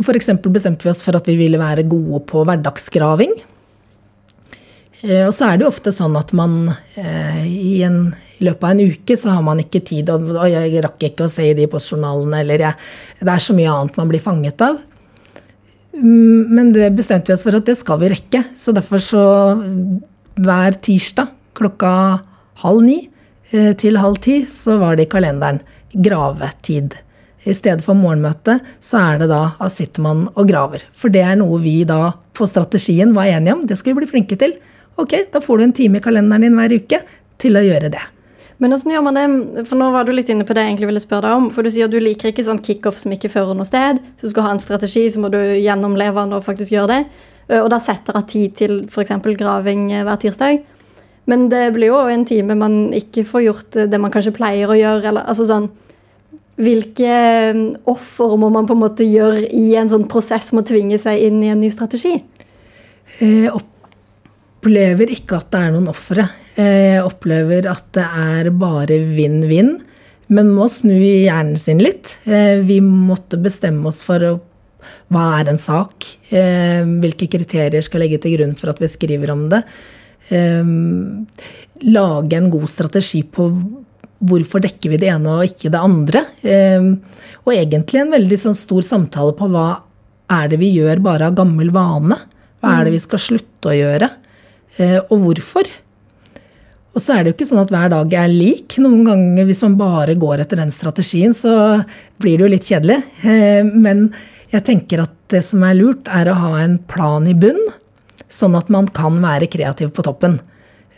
F.eks. 0.00 0.30
bestemte 0.44 0.84
vi 0.84 0.92
oss 0.92 1.02
for 1.04 1.16
at 1.16 1.28
vi 1.28 1.36
ville 1.38 1.60
være 1.60 1.86
gode 1.88 2.22
på 2.28 2.42
hverdagsgraving. 2.44 3.32
Eh, 5.02 5.24
og 5.26 5.32
så 5.36 5.48
er 5.48 5.56
det 5.56 5.66
jo 5.66 5.72
ofte 5.72 5.92
sånn 5.94 6.16
at 6.18 6.32
man 6.36 6.70
eh, 6.98 7.44
i, 7.46 7.78
en, 7.86 8.10
i, 8.36 8.46
løpet 8.48 8.64
av 8.64 8.74
en 8.74 8.92
uke 8.92 9.16
så 9.18 9.32
har 9.36 9.44
man 9.44 9.60
ikke 9.62 9.82
tid, 9.88 10.12
og 10.12 10.44
jeg 10.50 10.84
rakk 10.84 11.08
ikke 11.10 11.26
å 11.26 11.32
se 11.32 11.48
i 11.50 11.56
de 11.56 11.68
postjournalene, 11.70 12.42
eller 12.44 12.66
jeg, 12.66 12.84
det 13.22 13.32
er 13.32 13.44
så 13.44 13.56
mye 13.56 13.72
annet 13.72 13.98
man 14.00 14.12
blir 14.12 14.24
fanget 14.24 14.64
av. 14.66 14.78
Mm, 15.96 16.52
men 16.52 16.72
det 16.76 16.92
bestemte 16.96 17.32
vi 17.32 17.36
oss 17.36 17.44
for 17.46 17.56
at 17.56 17.68
det 17.68 17.76
skal 17.80 18.00
vi 18.02 18.12
rekke. 18.12 18.42
Så 18.56 18.74
derfor 18.76 19.00
så 19.00 19.24
hver 20.36 20.76
tirsdag 20.84 21.32
klokka 21.56 21.92
halv 22.62 22.84
ni 22.86 23.00
eh, 23.52 23.72
til 23.78 23.98
halv 24.00 24.20
ti 24.24 24.40
så 24.50 24.78
var 24.80 24.96
det 24.96 25.08
i 25.08 25.12
kalenderen 25.12 25.60
gravetid. 25.92 26.96
I 27.46 27.54
stedet 27.54 27.84
for 27.84 27.94
morgenmøte, 27.94 28.58
så 28.82 28.98
er 29.12 29.20
det 29.22 29.28
da 29.30 29.54
at 29.62 29.74
sitter 29.74 30.02
man 30.02 30.24
og 30.34 30.48
graver. 30.48 30.82
For 30.90 31.12
det 31.14 31.22
er 31.22 31.38
noe 31.38 31.60
vi 31.62 31.78
da 31.86 32.16
på 32.34 32.48
strategien 32.50 33.14
var 33.14 33.30
enige 33.30 33.54
om. 33.54 33.62
Det 33.68 33.78
skal 33.78 33.94
vi 33.94 34.02
bli 34.02 34.10
flinke 34.10 34.38
til. 34.40 34.56
Ok, 34.98 35.14
da 35.30 35.42
får 35.44 35.58
du 35.58 35.66
en 35.68 35.76
time 35.76 36.00
i 36.00 36.04
kalenderen 36.04 36.48
din 36.48 36.58
hver 36.58 36.74
uke 36.74 37.00
til 37.38 37.58
å 37.58 37.62
gjøre 37.62 37.92
det. 37.94 38.02
Men 38.58 38.72
hvordan 38.72 38.92
gjør 38.94 39.04
man 39.04 39.18
det? 39.18 39.26
For 39.68 39.78
nå 39.78 39.92
var 39.92 40.08
du 40.08 40.14
litt 40.16 40.30
inne 40.32 40.46
på 40.48 40.56
det 40.56 40.64
jeg 40.64 40.72
egentlig 40.72 40.90
ville 40.90 41.04
spørre 41.04 41.28
deg 41.28 41.38
om. 41.38 41.48
For 41.52 41.62
du 41.62 41.70
sier 41.70 41.86
at 41.86 41.94
du 41.94 42.00
liker 42.00 42.32
ikke 42.32 42.44
sånn 42.46 42.62
kickoff 42.64 42.98
som 42.98 43.12
ikke 43.14 43.30
fører 43.30 43.54
noe 43.54 43.68
sted. 43.68 44.00
Så 44.16 44.26
du 44.26 44.32
skal 44.32 44.48
ha 44.48 44.54
en 44.56 44.62
strategi, 44.62 45.04
så 45.12 45.22
må 45.22 45.30
du 45.30 45.38
gjennomleve 45.38 46.24
den 46.24 46.38
og 46.38 46.46
faktisk 46.46 46.72
gjøre 46.72 46.94
det. 46.94 47.02
Og 47.60 47.68
da 47.70 47.78
setter 47.78 48.16
av 48.18 48.24
tid 48.26 48.56
til 48.58 48.80
f.eks. 48.88 49.12
graving 49.38 49.90
eh, 49.92 50.02
hver 50.08 50.18
tirsdag. 50.24 50.64
Men 51.26 51.48
det 51.50 51.64
blir 51.74 51.90
jo 51.90 51.98
en 52.06 52.24
time 52.26 52.54
man 52.58 52.76
ikke 52.94 53.26
får 53.26 53.44
gjort 53.48 53.78
det 53.90 53.98
man 53.98 54.12
kanskje 54.14 54.34
pleier 54.36 54.70
å 54.70 54.78
gjøre. 54.78 55.10
Eller, 55.10 55.26
altså 55.26 55.46
sånn, 55.48 55.68
hvilke 56.56 57.16
um, 57.52 57.64
offer 57.92 58.36
må 58.40 58.50
man 58.54 58.68
på 58.68 58.76
en 58.76 58.84
måte 58.84 59.06
gjøre 59.06 59.44
i 59.50 59.72
en 59.76 59.90
sånn 59.90 60.06
prosess 60.10 60.52
med 60.54 60.64
å 60.64 60.70
tvinge 60.70 61.00
seg 61.02 61.26
inn 61.26 61.42
i 61.42 61.50
en 61.52 61.60
ny 61.60 61.70
strategi? 61.74 62.14
Jeg 63.18 63.50
opplever 63.50 65.10
ikke 65.12 65.40
at 65.40 65.50
det 65.52 65.64
er 65.66 65.74
noen 65.74 65.90
ofre. 65.90 66.28
Jeg 66.56 67.02
opplever 67.04 67.68
at 67.70 67.90
det 67.96 68.06
er 68.06 68.50
bare 68.54 69.02
vinn-vinn. 69.02 69.76
Men 70.32 70.48
må 70.54 70.66
snu 70.70 70.94
i 70.94 71.26
hjernen 71.26 71.58
sin 71.60 71.78
litt. 71.82 72.16
Vi 72.26 72.80
måtte 72.82 73.38
bestemme 73.38 73.86
oss 73.86 74.00
for 74.02 74.24
hva 75.06 75.26
er 75.38 75.52
en 75.52 75.60
sak? 75.60 76.06
Hvilke 76.32 77.28
kriterier 77.30 77.84
skal 77.84 78.02
legge 78.02 78.18
til 78.22 78.34
grunn 78.34 78.56
for 78.58 78.72
at 78.72 78.82
vi 78.82 78.90
skriver 78.90 79.30
om 79.34 79.46
det? 79.52 79.62
Lage 80.30 82.38
en 82.38 82.50
god 82.50 82.70
strategi 82.70 83.22
på 83.22 83.50
hvorfor 84.26 84.62
dekker 84.64 84.94
vi 84.94 85.00
det 85.00 85.10
ene 85.12 85.38
og 85.38 85.50
ikke 85.50 85.72
det 85.72 85.80
andre? 85.80 86.22
Eh, 86.42 86.86
og 87.44 87.54
egentlig 87.54 88.02
en 88.02 88.14
veldig 88.14 88.38
sånn 88.40 88.56
stor 88.56 88.84
samtale 88.86 89.36
på 89.36 89.48
hva 89.52 89.68
er 90.32 90.50
det 90.50 90.60
vi 90.62 90.72
gjør 90.74 91.02
bare 91.04 91.28
av 91.28 91.36
gammel 91.38 91.70
vane? 91.74 92.18
Hva 92.62 92.78
er 92.78 92.88
det 92.88 92.96
vi 92.96 93.02
skal 93.04 93.22
slutte 93.22 93.70
å 93.70 93.76
gjøre? 93.76 94.08
Eh, 94.80 94.98
og 95.04 95.20
hvorfor? 95.22 95.68
Og 96.96 97.02
så 97.04 97.12
er 97.12 97.22
det 97.22 97.30
jo 97.30 97.36
ikke 97.36 97.50
sånn 97.50 97.60
at 97.60 97.72
hver 97.74 97.90
dag 97.92 98.14
er 98.16 98.32
lik. 98.32 98.78
Noen 98.80 99.04
ganger 99.04 99.46
hvis 99.46 99.60
man 99.66 99.76
bare 99.76 100.16
går 100.16 100.40
etter 100.42 100.62
den 100.62 100.72
strategien, 100.72 101.36
så 101.36 101.84
blir 102.22 102.38
det 102.38 102.46
jo 102.46 102.52
litt 102.54 102.70
kjedelig. 102.70 102.96
Men 103.76 104.06
jeg 104.48 104.64
tenker 104.64 105.02
at 105.04 105.12
det 105.28 105.42
som 105.44 105.60
er 105.66 105.76
lurt, 105.76 106.08
er 106.08 106.30
å 106.32 106.38
ha 106.40 106.54
en 106.62 106.78
plan 106.88 107.28
i 107.28 107.36
bunn, 107.36 107.60
sånn 108.32 108.56
at 108.58 108.70
man 108.72 108.88
kan 108.94 109.18
være 109.22 109.48
kreativ 109.50 109.92
på 109.96 110.04
toppen. 110.06 110.38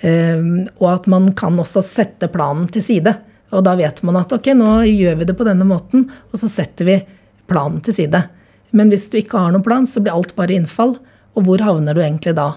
Ehm, 0.07 0.69
og 0.79 0.89
at 0.93 1.09
man 1.11 1.33
kan 1.39 1.59
også 1.59 1.83
sette 1.85 2.31
planen 2.33 2.69
til 2.73 2.85
side. 2.85 3.15
Og 3.53 3.65
da 3.65 3.75
vet 3.79 4.03
man 4.05 4.21
at 4.21 4.33
ok, 4.35 4.53
nå 4.57 4.73
gjør 4.87 5.21
vi 5.21 5.29
det 5.29 5.37
på 5.39 5.47
denne 5.49 5.67
måten, 5.69 6.09
og 6.31 6.41
så 6.41 6.51
setter 6.53 6.89
vi 6.89 6.97
planen 7.49 7.81
til 7.85 7.97
side. 7.97 8.23
Men 8.77 8.93
hvis 8.93 9.09
du 9.09 9.19
ikke 9.21 9.41
har 9.41 9.55
noen 9.55 9.65
plan, 9.65 9.87
så 9.89 10.03
blir 10.05 10.17
alt 10.17 10.35
bare 10.37 10.57
innfall. 10.57 10.99
Og 11.37 11.47
hvor 11.47 11.63
havner 11.65 11.97
du 11.97 12.03
egentlig 12.05 12.37
da? 12.39 12.51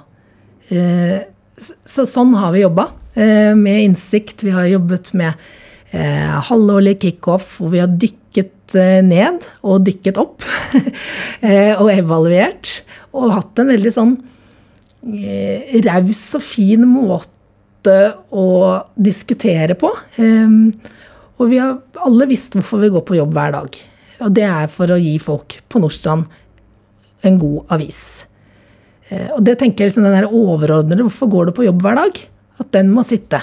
Ehm, 0.72 1.30
så 1.62 2.06
sånn 2.08 2.34
har 2.40 2.56
vi 2.56 2.64
jobba. 2.64 2.90
Eh, 3.14 3.56
med 3.56 3.84
innsikt. 3.84 4.44
Vi 4.44 4.54
har 4.56 4.66
jobbet 4.66 5.12
med 5.14 5.34
eh, 5.92 6.40
halvårlig 6.48 6.96
kickoff 7.02 7.58
hvor 7.60 7.74
vi 7.74 7.82
har 7.84 7.92
dykket 7.92 8.76
eh, 8.80 9.02
ned 9.04 9.44
og 9.68 9.84
dykket 9.88 10.20
opp. 10.22 10.46
og 11.82 11.90
evaluert. 11.92 12.78
Og 13.12 13.34
hatt 13.36 13.60
en 13.60 13.74
veldig 13.74 13.92
sånn 13.94 14.16
raus 15.02 16.24
og 16.38 16.44
fin 16.46 16.84
måte 16.86 17.96
å 18.30 18.48
diskutere 18.96 19.76
på. 19.80 19.90
Ehm, 20.22 20.72
og 21.42 21.50
vi 21.50 21.58
har 21.58 21.80
alle 22.06 22.28
visst 22.30 22.54
hvorfor 22.54 22.84
vi 22.84 22.92
går 22.94 23.06
på 23.08 23.18
jobb 23.18 23.34
hver 23.34 23.56
dag. 23.56 23.80
Og 24.22 24.36
det 24.36 24.46
er 24.46 24.70
for 24.70 24.92
å 24.94 25.00
gi 25.02 25.16
folk 25.22 25.58
på 25.70 25.82
Nordstrand 25.82 26.30
en 27.26 27.40
god 27.42 27.74
avis. 27.74 28.26
Eh, 29.10 29.30
og 29.34 29.42
det 29.46 29.58
tenker 29.60 29.84
jeg 29.86 29.92
liksom 29.92 30.06
den 30.06 30.30
overordnede 30.30 31.06
hvorfor 31.08 31.32
går 31.32 31.50
du 31.50 31.58
på 31.58 31.66
jobb 31.66 31.82
hver 31.82 31.98
dag? 31.98 32.22
At 32.62 32.72
den 32.78 32.92
må 32.94 33.04
sitte. 33.08 33.42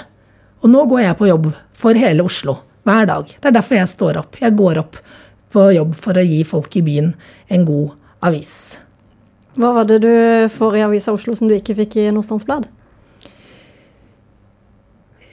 Og 0.62 0.71
nå 0.71 0.85
går 0.91 1.05
jeg 1.05 1.19
på 1.19 1.31
jobb 1.31 1.53
for 1.79 1.99
hele 1.99 2.27
Oslo 2.27 2.61
hver 2.87 3.09
dag. 3.11 3.27
Det 3.27 3.50
er 3.50 3.59
derfor 3.59 3.81
jeg 3.81 3.91
står 3.91 4.21
opp. 4.23 4.38
Jeg 4.41 4.57
går 4.59 4.81
opp 4.81 5.00
på 5.53 5.71
jobb 5.75 5.95
for 5.99 6.19
å 6.19 6.25
gi 6.25 6.43
folk 6.47 6.79
i 6.79 6.85
byen 6.87 7.15
en 7.50 7.67
god 7.67 7.97
avis. 8.29 8.79
Hva 9.59 9.73
var 9.75 9.88
det 9.91 10.03
du 10.05 10.12
får 10.55 10.77
i 10.79 10.85
Avisa 10.87 11.12
Oslo 11.15 11.35
som 11.35 11.49
du 11.50 11.57
ikke 11.57 11.75
fikk 11.81 11.99
i 11.99 12.11
Nordstrands 12.15 12.47
Blad? 12.47 12.69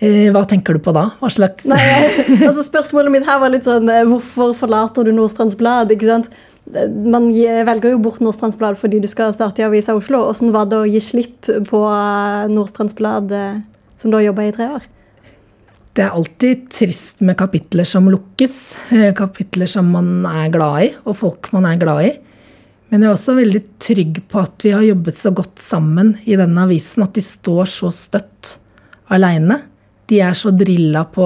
Eh, 0.04 0.32
hva 0.34 0.42
tenker 0.50 0.76
du 0.76 0.82
på 0.84 0.92
da? 0.96 1.06
Hva 1.22 1.30
slags 1.32 1.68
Nei, 1.70 1.80
altså 2.48 2.66
Spørsmålet 2.66 3.14
mitt 3.14 3.28
her 3.30 3.40
var 3.40 3.54
litt 3.54 3.68
sånn 3.68 3.88
eh, 3.88 4.04
Hvorfor 4.10 4.52
forlater 4.58 5.08
du 5.08 5.14
Nordstrands 5.16 5.56
Blad? 5.60 5.94
ikke 5.94 6.10
sant? 6.10 6.28
Man 6.66 7.30
velger 7.30 7.94
jo 7.94 8.02
bort 8.02 8.20
Nordstrands 8.26 8.58
Blad 8.60 8.80
fordi 8.82 9.00
du 9.04 9.08
skal 9.08 9.32
starte 9.36 9.62
i 9.62 9.68
Avisa 9.68 9.94
Oslo. 9.96 10.24
Hvordan 10.26 10.52
var 10.56 10.68
det 10.72 10.82
å 10.82 10.90
gi 10.90 11.04
slipp 11.04 11.46
på 11.70 11.82
eh, 11.86 12.50
Nordstrands 12.50 12.98
Blad, 12.98 13.32
som 13.94 14.10
du 14.10 14.18
har 14.18 14.26
jobba 14.32 14.50
i 14.50 14.54
tre 14.58 14.72
år? 14.80 14.92
Det 15.96 16.04
er 16.04 16.18
alltid 16.18 16.66
trist 16.74 17.22
med 17.24 17.38
kapitler 17.40 17.88
som 17.88 18.10
lukkes. 18.12 18.56
Kapitler 19.16 19.70
som 19.70 19.94
man 19.94 20.26
er 20.28 20.50
glad 20.52 20.90
i, 20.90 20.90
og 21.06 21.16
folk 21.22 21.54
man 21.56 21.70
er 21.70 21.78
glad 21.80 22.10
i. 22.10 22.10
Men 22.90 23.02
jeg 23.02 23.10
er 23.10 23.16
også 23.16 23.36
veldig 23.40 23.62
trygg 23.82 24.20
på 24.30 24.42
at 24.44 24.66
vi 24.66 24.74
har 24.76 24.86
jobbet 24.86 25.18
så 25.20 25.32
godt 25.36 25.62
sammen 25.64 26.14
i 26.26 26.38
denne 26.38 26.68
avisen 26.68 27.06
at 27.06 27.16
de 27.18 27.24
står 27.26 27.72
så 27.72 27.90
støtt 27.94 28.56
aleine. 29.14 29.60
De 30.10 30.22
er 30.22 30.38
så 30.38 30.54
drilla 30.54 31.06
på 31.10 31.26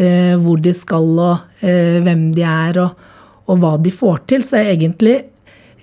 eh, 0.00 0.34
hvor 0.40 0.60
de 0.62 0.72
skal 0.76 1.10
og 1.18 1.64
eh, 1.64 2.00
hvem 2.04 2.30
de 2.36 2.46
er 2.46 2.80
og, 2.82 3.04
og, 3.46 3.60
hva 3.60 3.74
de 3.82 3.92
får 3.92 4.24
til. 4.32 4.46
Så 4.46 4.60
jeg 4.60 4.66
er 4.70 4.78
egentlig 4.78 5.16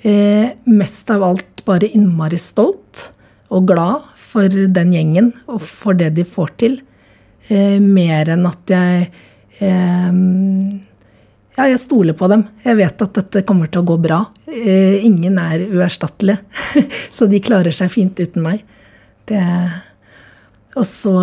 eh, 0.01 0.57
mest 0.65 1.13
av 1.13 1.25
alt 1.29 1.63
bare 1.67 1.91
innmari 1.93 2.39
stolt 2.41 3.11
og 3.53 3.69
glad 3.69 4.09
for 4.19 4.51
den 4.51 4.91
gjengen 4.95 5.31
og 5.47 5.62
for 5.63 5.97
det 5.97 6.13
de 6.17 6.25
får 6.27 6.53
til. 6.63 6.79
Eh, 7.47 7.77
mer 7.79 8.33
enn 8.33 8.47
at 8.49 8.73
jeg 8.73 9.07
eh, 9.63 10.12
ja, 11.58 11.65
jeg 11.72 11.80
stoler 11.82 12.13
på 12.17 12.30
dem. 12.30 12.46
Jeg 12.62 12.78
vet 12.78 13.02
at 13.02 13.15
dette 13.17 13.41
kommer 13.48 13.70
til 13.72 13.82
å 13.82 13.88
gå 13.89 13.98
bra. 14.02 14.22
Eh, 14.46 15.04
ingen 15.08 15.39
er 15.41 15.63
uerstattelige, 15.65 16.38
så 17.17 17.26
de 17.30 17.41
klarer 17.41 17.74
seg 17.74 17.89
fint 17.93 18.20
uten 18.22 18.46
meg. 18.46 18.62
Det, 19.28 19.41
og 20.78 20.86
så 20.86 21.15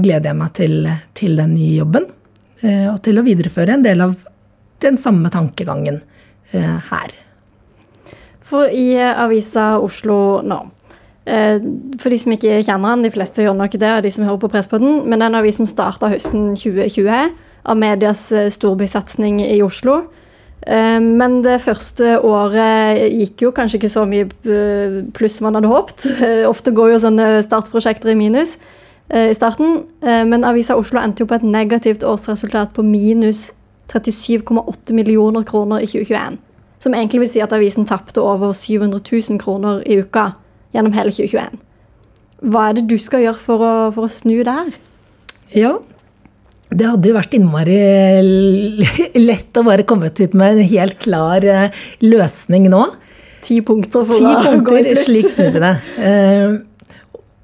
gleder 0.00 0.30
jeg 0.30 0.38
meg 0.38 0.54
til, 0.56 0.76
til, 1.18 1.34
den 1.40 1.56
nye 1.56 1.80
jobben. 1.80 2.06
Eh, 2.62 2.86
og 2.92 3.02
til 3.02 3.18
å 3.18 3.26
videreføre 3.26 3.74
en 3.74 3.82
del 3.82 4.06
av 4.06 4.14
den 4.82 4.98
samme 4.98 5.32
tankegangen 5.34 5.98
eh, 6.54 6.78
her. 6.92 7.18
For 8.46 8.70
i 8.70 8.94
avisa 9.00 9.78
Oslo 9.80 10.42
nå 10.44 10.58
For 11.24 12.10
de 12.10 12.16
som 12.18 12.34
ikke 12.34 12.58
kjenner 12.66 12.96
den, 12.96 13.04
de 13.06 13.10
fleste 13.14 13.44
gjør 13.44 13.54
nok 13.56 13.76
det, 13.78 13.90
og 13.94 14.02
de 14.04 14.10
som 14.12 14.26
hører 14.26 14.40
på 14.42 14.50
Presspodden, 14.52 15.04
men 15.08 15.22
den 15.22 15.38
avisen 15.38 15.68
starta 15.70 16.10
høsten 16.10 16.50
2020 16.58 17.30
av 17.62 17.78
medias 17.78 18.28
storbysatsing 18.54 19.40
i 19.44 19.60
Oslo. 19.62 20.02
Eh, 20.66 21.00
men 21.00 21.40
det 21.42 21.58
første 21.64 22.18
året 22.22 23.08
gikk 23.10 23.46
jo 23.46 23.50
kanskje 23.54 23.80
ikke 23.80 23.90
så 23.90 24.04
mye 24.06 24.28
eh, 24.46 25.00
pluss 25.14 25.40
man 25.42 25.58
hadde 25.58 25.70
håpet. 25.72 26.06
Eh, 26.22 26.44
ofte 26.46 26.70
går 26.74 26.92
jo 26.92 27.00
sånne 27.02 27.26
startprosjekter 27.42 28.12
i 28.12 28.18
minus 28.18 28.56
i 29.12 29.34
starten. 29.36 29.82
Men 30.00 30.44
Avisa 30.46 30.72
Oslo 30.78 30.96
endte 31.02 31.20
jo 31.20 31.28
på 31.28 31.34
et 31.36 31.42
negativt 31.44 32.04
årsresultat 32.06 32.70
på 32.72 32.84
minus 32.86 33.50
37,8 33.92 34.94
millioner 34.96 35.44
kroner 35.44 35.82
i 35.84 35.88
2021. 35.90 36.38
Som 36.80 36.94
egentlig 36.96 37.20
vil 37.20 37.30
si 37.34 37.42
at 37.44 37.52
avisen 37.52 37.84
tapte 37.84 38.22
over 38.24 38.54
700 38.56 39.02
000 39.04 39.42
kroner 39.42 39.82
i 39.84 39.98
uka 40.00 40.30
gjennom 40.72 40.96
hele 40.96 41.12
2021. 41.12 41.60
Hva 42.54 42.70
er 42.70 42.78
det 42.78 42.86
du 42.88 42.96
skal 43.02 43.26
gjøre 43.26 43.42
for 43.42 43.66
å, 43.66 43.74
for 43.92 44.08
å 44.08 44.14
snu 44.14 44.38
det 44.46 44.54
her? 44.54 44.72
Ja, 45.60 45.74
det 46.72 46.88
hadde 46.88 47.10
jo 47.10 47.16
vært 47.16 47.34
innmari 47.36 47.78
lett 49.28 49.58
å 49.58 49.64
bare 49.66 49.86
komme 49.88 50.10
ut 50.12 50.36
med 50.38 50.58
en 50.58 50.70
helt 50.72 50.98
klar 51.02 51.44
eh, 51.44 51.82
løsning 52.04 52.68
nå. 52.72 52.84
Ti 53.42 53.58
punkter 53.66 54.06
for 54.06 54.18
Ti 54.18 54.26
å 54.28 54.38
punkter, 54.44 54.64
gå 54.68 54.78
i 54.78 54.84
pluss. 54.86 55.04
Slik 55.08 55.28
snur 55.34 55.58
det. 55.62 55.74
Eh, 55.98 56.54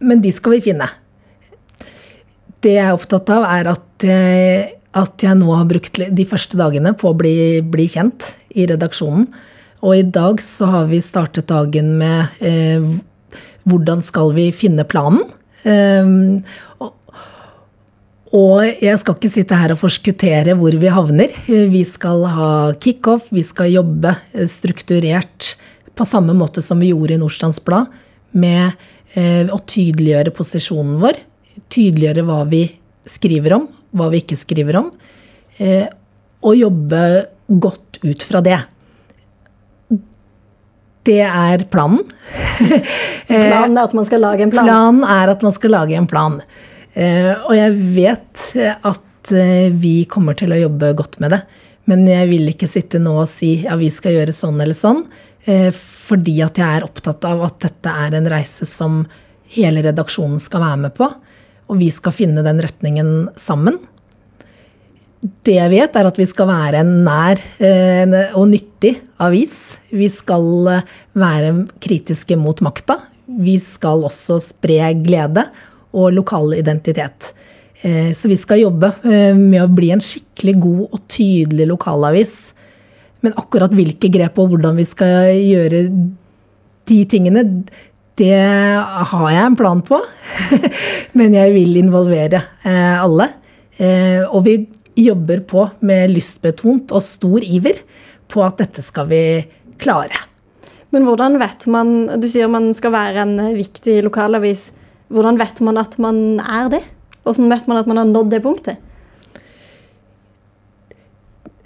men 0.09 0.23
de 0.23 0.33
skal 0.35 0.57
vi 0.57 0.65
finne. 0.69 0.89
Det 2.63 2.75
jeg 2.77 2.85
er 2.87 2.95
opptatt 2.95 3.31
av, 3.35 3.47
er 3.51 3.71
at 3.75 4.07
jeg, 4.07 4.65
at 4.99 5.27
jeg 5.27 5.39
nå 5.39 5.51
har 5.55 5.67
brukt 5.71 5.99
de 5.99 6.27
første 6.27 6.59
dagene 6.59 6.95
på 6.99 7.11
å 7.11 7.19
bli, 7.19 7.35
bli, 7.63 7.89
kjent 7.91 8.33
i 8.55 8.67
redaksjonen. 8.71 9.27
Og 9.87 9.95
i 9.95 10.07
dag 10.07 10.41
så 10.43 10.71
har 10.73 10.89
vi 10.91 10.99
startet 11.03 11.51
dagen 11.51 11.93
med 12.01 12.41
eh, 12.43 12.87
hvordan 13.69 14.03
skal 14.03 14.33
vi 14.39 14.49
finne 14.55 14.87
planen. 14.89 15.27
Eh, 15.67 16.15
og 16.79 16.95
jeg 18.33 18.99
skal 19.01 19.17
ikke 19.17 19.31
sitte 19.33 19.57
her 19.57 19.73
og 19.73 19.81
forskuttere 19.81 20.57
hvor 20.59 20.75
vi 20.77 20.91
havner. 20.93 21.33
Vi 21.47 21.81
skal 21.89 22.27
ha 22.29 22.51
kickoff, 22.77 23.31
vi 23.33 23.45
skal 23.47 23.73
jobbe 23.73 24.13
strukturert 24.51 25.55
på 25.99 26.07
samme 26.07 26.35
måte 26.37 26.63
som 26.63 26.79
vi 26.79 26.93
gjorde 26.93 27.17
i 27.17 27.19
Nordstrands 27.19 27.59
Blad, 27.65 27.89
med 28.31 28.77
eh, 29.19 29.49
å 29.51 29.59
tydeliggjøre 29.59 30.35
posisjonen 30.37 30.99
vår. 31.03 31.19
Tydeliggjøre 31.73 32.27
hva 32.29 32.43
vi 32.51 32.63
skriver 33.09 33.57
om, 33.57 33.65
hva 33.97 34.11
vi 34.13 34.21
ikke 34.23 34.39
skriver 34.39 34.79
om. 34.83 34.93
Eh, 35.59 35.89
og 36.45 36.55
jobbe 36.55 37.01
godt 37.49 37.99
ut 38.05 38.23
fra 38.23 38.43
det. 38.45 38.61
Det 41.09 41.23
er 41.25 41.65
planen. 41.73 42.05
Så 43.29 43.35
planen 43.35 43.79
er 43.79 43.87
at 43.89 43.95
man 43.97 44.07
skal 44.07 44.23
lage 44.23 44.45
en 44.45 44.53
plan? 44.53 44.69
Planen 44.69 45.05
er 45.09 45.33
at 45.33 45.43
man 45.47 45.55
skal 45.57 45.73
lage 45.73 45.97
en 45.99 46.09
plan. 46.11 46.43
Eh, 46.99 47.31
og 47.47 47.55
jeg 47.55 47.75
vet 47.95 48.45
at 48.59 49.33
eh, 49.37 49.69
vi 49.71 50.03
kommer 50.11 50.35
til 50.39 50.55
å 50.55 50.63
jobbe 50.65 50.93
godt 50.99 51.19
med 51.23 51.35
det. 51.37 51.43
Men 51.89 52.05
jeg 52.11 52.29
vil 52.33 52.51
ikke 52.51 52.69
sitte 52.69 53.01
nå 53.01 53.15
og 53.23 53.29
si 53.31 53.61
ja, 53.63 53.77
vi 53.81 53.91
skal 53.93 54.17
gjøre 54.17 54.35
sånn 54.35 54.59
eller 54.61 54.77
sånn. 54.77 55.05
Eh, 55.47 55.71
fordi 55.73 56.41
at 56.45 56.59
jeg 56.59 56.81
er 56.81 56.87
opptatt 56.87 57.25
av 57.29 57.45
at 57.47 57.61
dette 57.69 57.93
er 58.07 58.19
en 58.19 58.31
reise 58.31 58.67
som 58.69 59.05
hele 59.55 59.85
redaksjonen 59.87 60.43
skal 60.43 60.65
være 60.65 60.83
med 60.89 60.97
på. 60.99 61.09
Og 61.69 61.79
vi 61.79 61.93
skal 61.95 62.17
finne 62.17 62.45
den 62.45 62.61
retningen 62.65 63.31
sammen. 63.39 63.79
Det 65.19 65.57
jeg 65.57 65.71
vet, 65.73 65.97
er 65.99 66.09
at 66.09 66.19
vi 66.19 66.27
skal 66.31 66.47
være 66.49 66.83
en 66.85 66.93
nær 67.05 67.41
og 68.39 68.45
nyttig 68.53 68.93
avis. 69.21 69.77
Vi 69.91 70.07
skal 70.15 70.47
være 71.19 71.51
kritiske 71.83 72.39
mot 72.39 72.63
makta. 72.65 73.01
Vi 73.27 73.57
skal 73.61 74.07
også 74.07 74.39
spre 74.45 74.93
glede 75.03 75.49
og 75.97 76.13
lokal 76.17 76.55
identitet. 76.59 77.33
Eh, 77.81 78.13
så 78.13 78.29
vi 78.29 78.37
skal 78.37 78.65
jobbe 78.65 78.91
eh, 79.07 79.35
med 79.37 79.63
å 79.63 79.71
bli 79.71 79.93
en 79.95 80.03
skikkelig 80.03 80.55
god 80.59 80.85
og 80.89 81.03
tydelig 81.11 81.69
lokalavis. 81.71 82.35
Men 83.23 83.37
akkurat 83.39 83.75
hvilke 83.75 84.11
grep 84.15 84.39
og 84.39 84.53
hvordan 84.53 84.79
vi 84.79 84.87
skal 84.87 85.31
gjøre 85.37 85.85
de 86.89 86.99
tingene, 87.11 87.45
det 88.19 88.35
har 88.35 89.29
jeg 89.31 89.45
en 89.45 89.59
plan 89.59 89.83
på. 89.87 90.01
Men 91.19 91.37
jeg 91.37 91.55
vil 91.55 91.79
involvere 91.79 92.43
eh, 92.67 92.97
alle. 92.99 93.31
Og 94.35 94.41
vi 94.43 94.57
jobber 94.99 95.45
på 95.47 95.69
med 95.87 96.11
lystbetont 96.11 96.91
og 96.91 97.05
stor 97.05 97.45
iver 97.47 97.79
på 98.27 98.43
at 98.43 98.59
dette 98.59 98.83
skal 98.83 99.07
vi 99.07 99.21
klare. 99.79 100.25
Men 100.91 101.05
hvordan 101.07 101.37
vet 101.39 101.67
man 101.71 102.09
Du 102.19 102.27
sier 102.27 102.51
man 102.51 102.73
skal 102.75 102.95
være 102.95 103.23
en 103.23 103.37
viktig 103.55 104.01
lokalavis. 104.09 104.73
Hvordan 105.09 105.41
vet 105.41 105.61
man 105.65 105.81
at 105.81 105.97
man 106.03 106.19
er 106.43 106.69
det? 106.73 106.85
Hvordan 107.25 107.51
vet 107.53 107.69
man 107.69 107.81
at 107.81 107.89
man 107.89 108.01
har 108.01 108.09
nådd 108.09 108.33
det 108.33 108.43
punktet? 108.45 108.85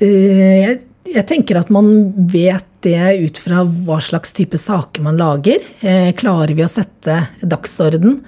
Eh, 0.02 0.59
jeg, 0.62 0.76
jeg 1.11 1.26
tenker 1.31 1.61
at 1.61 1.70
man 1.72 2.11
vet 2.33 2.66
det 2.83 2.98
ut 3.22 3.38
fra 3.38 3.62
hva 3.62 4.00
slags 4.02 4.35
type 4.35 4.59
saker 4.59 5.05
man 5.07 5.18
lager. 5.20 5.62
Eh, 5.83 6.11
klarer 6.18 6.55
vi 6.59 6.64
å 6.66 6.70
sette 6.70 7.20
dagsorden 7.42 8.20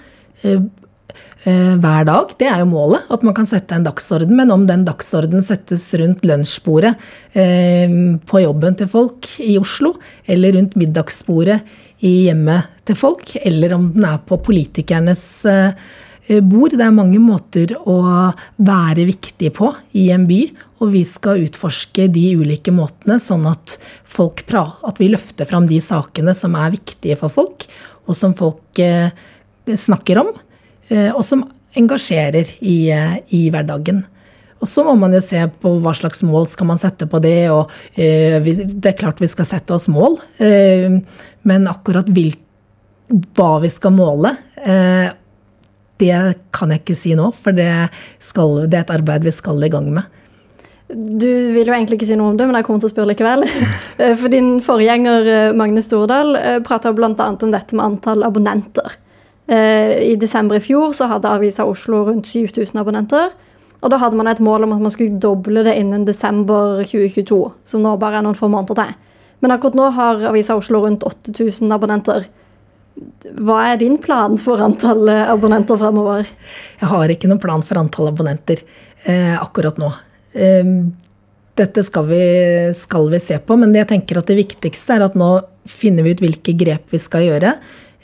eh, 0.42 0.62
hver 1.44 2.06
dag? 2.08 2.30
Det 2.40 2.46
er 2.48 2.62
jo 2.62 2.70
målet, 2.70 3.02
at 3.12 3.24
man 3.26 3.34
kan 3.36 3.48
sette 3.48 3.76
en 3.76 3.84
dagsorden. 3.84 4.32
Men 4.38 4.52
om 4.54 4.68
den 4.70 4.86
dagsorden 4.86 5.44
settes 5.44 5.90
rundt 6.00 6.22
lunsjbordet 6.24 6.94
på 7.34 8.40
jobben 8.40 8.78
til 8.80 8.88
folk 8.88 9.28
i 9.44 9.58
Oslo, 9.60 9.90
eller 10.24 10.56
rundt 10.56 10.78
middagsbordet 10.80 11.58
i 12.00 12.26
hjemmet 12.26 12.72
til 12.84 12.98
folk, 12.98 13.36
eller 13.42 13.76
om 13.76 13.90
den 13.94 14.04
er 14.08 14.18
på 14.26 14.40
politikernes 14.44 15.24
bord. 16.44 16.74
Det 16.74 16.84
er 16.84 16.96
mange 16.96 17.20
måter 17.22 17.76
å 17.80 17.96
være 18.56 19.06
viktig 19.08 19.52
på 19.56 19.70
i 20.00 20.08
en 20.12 20.26
by. 20.28 20.40
Og 20.84 20.92
vi 20.92 21.04
skal 21.08 21.44
utforske 21.46 22.08
de 22.12 22.24
ulike 22.36 22.72
måtene, 22.74 23.16
sånn 23.22 23.46
at, 23.48 23.78
at 23.78 25.00
vi 25.00 25.08
løfter 25.12 25.48
fram 25.48 25.68
de 25.70 25.80
sakene 25.80 26.34
som 26.36 26.56
er 26.60 26.74
viktige 26.74 27.16
for 27.20 27.32
folk, 27.32 27.64
og 28.04 28.18
som 28.18 28.34
folk 28.36 28.80
eh, 28.82 29.14
snakker 29.64 30.20
om, 30.20 30.32
eh, 30.90 31.10
og 31.14 31.22
som 31.24 31.46
engasjerer 31.78 32.50
i, 32.60 32.90
eh, 32.92 33.16
i, 33.32 33.46
hverdagen. 33.54 34.04
Og 34.64 34.70
så 34.70 34.84
må 34.86 34.94
man 34.96 35.12
jo 35.12 35.20
se 35.20 35.42
på 35.60 35.74
hva 35.84 35.92
slags 35.96 36.24
mål 36.24 36.48
skal 36.48 36.70
man 36.70 36.80
sette 36.80 37.04
på 37.10 37.20
det. 37.20 37.50
og 37.52 37.68
Det 37.94 38.88
er 38.88 38.96
klart 38.96 39.20
vi 39.20 39.28
skal 39.28 39.48
sette 39.48 39.76
oss 39.76 39.90
mål, 39.92 40.16
men 40.40 41.68
akkurat 41.68 42.08
hva 42.08 43.50
vi 43.60 43.70
skal 43.72 43.92
måle, 43.92 44.32
det 46.00 46.16
kan 46.56 46.72
jeg 46.72 46.82
ikke 46.82 46.96
si 46.96 47.12
nå. 47.18 47.28
For 47.36 47.52
det, 47.56 47.70
skal, 48.24 48.64
det 48.64 48.80
er 48.80 48.86
et 48.86 48.94
arbeid 48.96 49.28
vi 49.28 49.34
skal 49.36 49.60
i 49.68 49.72
gang 49.72 49.92
med. 49.92 50.08
Du 50.94 51.28
vil 51.54 51.64
jo 51.64 51.72
egentlig 51.72 51.96
ikke 51.98 52.10
si 52.10 52.16
noe 52.18 52.34
om 52.34 52.36
det, 52.38 52.46
men 52.46 52.58
jeg 52.58 52.66
kommer 52.66 52.82
til 52.82 52.90
å 52.90 52.94
spørre 52.94 53.12
likevel. 53.14 53.46
Eh, 53.94 54.16
for 54.18 54.26
din 54.26 54.56
forgjenger 54.58 55.28
eh, 55.30 55.52
Magne 55.54 55.78
Stordal 55.78 56.34
eh, 56.34 56.56
prata 56.66 56.90
bl.a. 56.90 57.12
om 57.14 57.52
dette 57.52 57.76
med 57.76 57.84
antall 57.84 58.24
abonnenter. 58.26 58.96
I 59.46 60.16
desember 60.16 60.56
i 60.56 60.62
fjor 60.64 60.94
så 60.96 61.04
hadde 61.10 61.28
Avisa 61.28 61.66
Oslo 61.68 62.00
rundt 62.06 62.26
7000 62.26 62.80
abonnenter. 62.80 63.28
Og 63.84 63.92
da 63.92 63.98
hadde 64.00 64.16
man 64.16 64.30
et 64.30 64.40
mål 64.40 64.64
om 64.64 64.72
at 64.72 64.84
man 64.86 64.92
skulle 64.92 65.20
doble 65.20 65.64
det 65.66 65.76
innen 65.76 66.06
desember 66.08 66.80
2022, 66.88 67.40
som 67.68 67.84
nå 67.84 67.98
bare 68.00 68.20
er 68.20 68.24
noen 68.24 68.38
få 68.38 68.48
måneder 68.48 68.78
til. 68.80 68.94
Men 69.44 69.52
akkurat 69.52 69.76
nå 69.76 69.90
har 69.92 70.24
Avisa 70.30 70.56
Oslo 70.56 70.80
rundt 70.86 71.04
8000 71.04 71.74
abonnenter. 71.76 72.24
Hva 73.44 73.58
er 73.68 73.80
din 73.82 73.98
plan 74.00 74.38
for 74.40 74.62
antall 74.64 75.10
abonnenter 75.26 75.76
fremover? 75.76 76.30
Jeg 76.80 76.90
har 76.94 77.12
ikke 77.12 77.28
noen 77.28 77.42
plan 77.42 77.64
for 77.66 77.80
antall 77.82 78.08
abonnenter 78.08 78.62
eh, 79.04 79.34
akkurat 79.36 79.76
nå. 79.82 79.90
Eh, 80.32 80.70
dette 81.60 81.84
skal 81.86 82.08
vi, 82.08 82.24
skal 82.74 83.10
vi, 83.12 83.20
se 83.20 83.36
på, 83.36 83.58
men 83.60 83.74
jeg 83.76 83.90
tenker 83.92 84.18
at 84.18 84.30
det 84.30 84.38
viktigste 84.40 84.96
er 84.96 85.04
at 85.10 85.18
nå 85.18 85.28
finner 85.68 86.06
vi 86.06 86.14
ut 86.14 86.24
hvilke 86.24 86.56
grep 86.56 86.94
vi 86.94 87.02
skal 87.02 87.28
gjøre. 87.28 87.52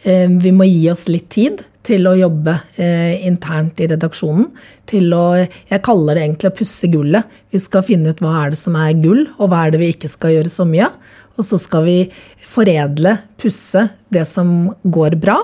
Eh, 0.05 0.29
vi 0.29 0.53
må 0.53 0.69
gi 0.69 0.85
oss 0.93 1.09
litt 1.09 1.31
tid 1.33 1.65
til 1.87 2.05
å 2.09 2.17
jobbe 2.19 2.55
eh, 2.81 3.23
internt 3.27 3.81
i 3.81 3.89
redaksjonen. 3.91 4.51
Til 4.91 5.13
å 5.17 5.25
Jeg 5.41 5.85
kaller 5.87 6.17
det 6.17 6.27
egentlig 6.27 6.51
å 6.51 6.59
pusse 6.59 6.91
gullet. 6.93 7.39
Vi 7.53 7.61
skal 7.63 7.87
finne 7.87 8.13
ut 8.13 8.21
hva 8.23 8.35
er 8.45 8.53
det 8.53 8.61
som 8.61 8.77
er 8.79 8.99
gull, 9.01 9.27
og 9.39 9.51
hva 9.51 9.65
er 9.65 9.75
det 9.75 9.81
vi 9.83 9.93
ikke 9.95 10.11
skal 10.13 10.37
gjøre 10.37 10.53
så 10.53 10.67
mye 10.69 10.89
av. 10.91 11.17
Og 11.41 11.47
så 11.47 11.57
skal 11.61 11.87
vi 11.87 11.99
foredle, 12.45 13.15
pusse 13.41 13.87
det 14.13 14.27
som 14.29 14.73
går 14.85 15.17
bra. 15.23 15.39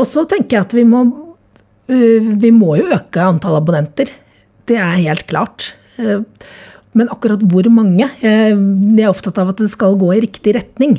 Og 0.00 0.02
så 0.08 0.24
tenker 0.28 0.56
jeg 0.56 0.66
at 0.66 0.74
vi 0.76 0.84
må, 0.88 1.04
uh, 1.06 2.32
vi 2.42 2.50
må 2.52 2.74
jo 2.80 2.90
øke 2.96 3.22
antall 3.22 3.60
abonnenter. 3.60 4.10
Det 4.66 4.78
er 4.80 5.04
helt 5.04 5.28
klart. 5.30 5.72
Eh, 6.00 6.24
men 6.96 7.10
akkurat 7.12 7.42
hvor 7.46 7.66
mange 7.70 8.06
Jeg 8.22 8.54
er 8.54 9.08
opptatt 9.10 9.38
av 9.38 9.52
at 9.52 9.60
det 9.62 9.70
skal 9.70 9.98
gå 9.98 10.10
i 10.16 10.22
riktig 10.24 10.54
retning. 10.56 10.96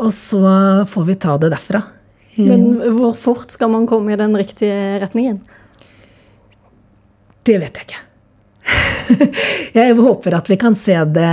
Og 0.00 0.10
så 0.14 0.42
får 0.90 1.04
vi 1.08 1.18
ta 1.22 1.36
det 1.38 1.52
derfra. 1.54 1.82
Men 2.34 2.80
hvor 2.96 3.14
fort 3.18 3.52
skal 3.54 3.70
man 3.70 3.86
komme 3.86 4.14
i 4.14 4.18
den 4.18 4.34
riktige 4.36 4.98
retningen? 5.02 5.38
Det 7.46 7.60
vet 7.62 7.78
jeg 7.78 7.86
ikke. 7.86 8.00
jeg 9.78 9.94
håper 9.98 10.34
at 10.38 10.48
vi 10.48 10.56
kan 10.56 10.72
se 10.78 10.94
det 11.12 11.28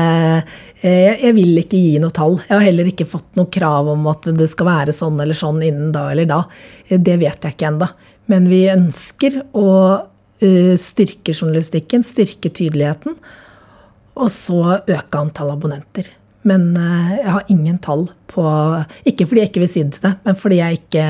eh, 0.84 1.14
Jeg 1.24 1.32
vil 1.38 1.62
ikke 1.62 1.80
gi 1.80 1.96
noe 2.04 2.14
tall. 2.14 2.36
Jeg 2.44 2.54
har 2.54 2.66
heller 2.68 2.90
ikke 2.92 3.08
fått 3.10 3.40
noe 3.40 3.50
krav 3.50 3.90
om 3.94 4.06
at 4.12 4.28
det 4.36 4.50
skal 4.52 4.68
være 4.68 4.96
sånn 4.96 5.18
eller 5.24 5.38
sånn 5.38 5.62
innen 5.64 5.94
da 5.96 6.10
eller 6.12 6.30
da. 6.30 6.44
Det 6.92 7.18
vet 7.22 7.48
jeg 7.48 7.56
ikke 7.56 7.72
ennå. 7.72 7.90
Men 8.30 8.52
vi 8.52 8.66
ønsker 8.70 9.40
å 9.58 9.70
Eh, 10.42 10.74
styrke 10.78 11.36
journalistikken, 11.36 12.02
styrke 12.02 12.50
tydeligheten, 12.50 13.14
og 14.18 14.30
så 14.34 14.80
øke 14.80 15.20
antall 15.20 15.52
abonnenter. 15.54 16.08
Men 16.48 16.72
eh, 16.78 17.16
jeg 17.20 17.32
har 17.36 17.50
ingen 17.54 17.78
tall 17.84 18.08
på 18.32 18.44
Ikke 19.10 19.28
fordi 19.28 19.42
jeg 19.42 19.50
ikke 19.52 19.62
vil 19.66 19.70
si 19.70 19.82
det 19.84 19.98
til 19.98 20.06
deg, 20.06 20.20
men 20.26 20.38
fordi 20.40 20.60
jeg 20.62 20.78
ikke 20.80 21.06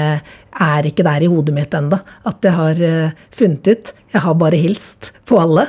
er 0.62 0.88
ikke 0.90 1.06
der 1.06 1.24
i 1.24 1.30
hodet 1.32 1.54
mitt 1.56 1.76
enda, 1.78 2.02
At 2.28 2.44
jeg 2.44 2.58
har 2.58 2.82
eh, 2.88 3.14
funnet 3.36 3.70
ut. 3.72 3.94
Jeg 4.12 4.26
har 4.26 4.36
bare 4.36 4.60
hilst 4.60 5.14
på 5.30 5.38
alle. 5.40 5.68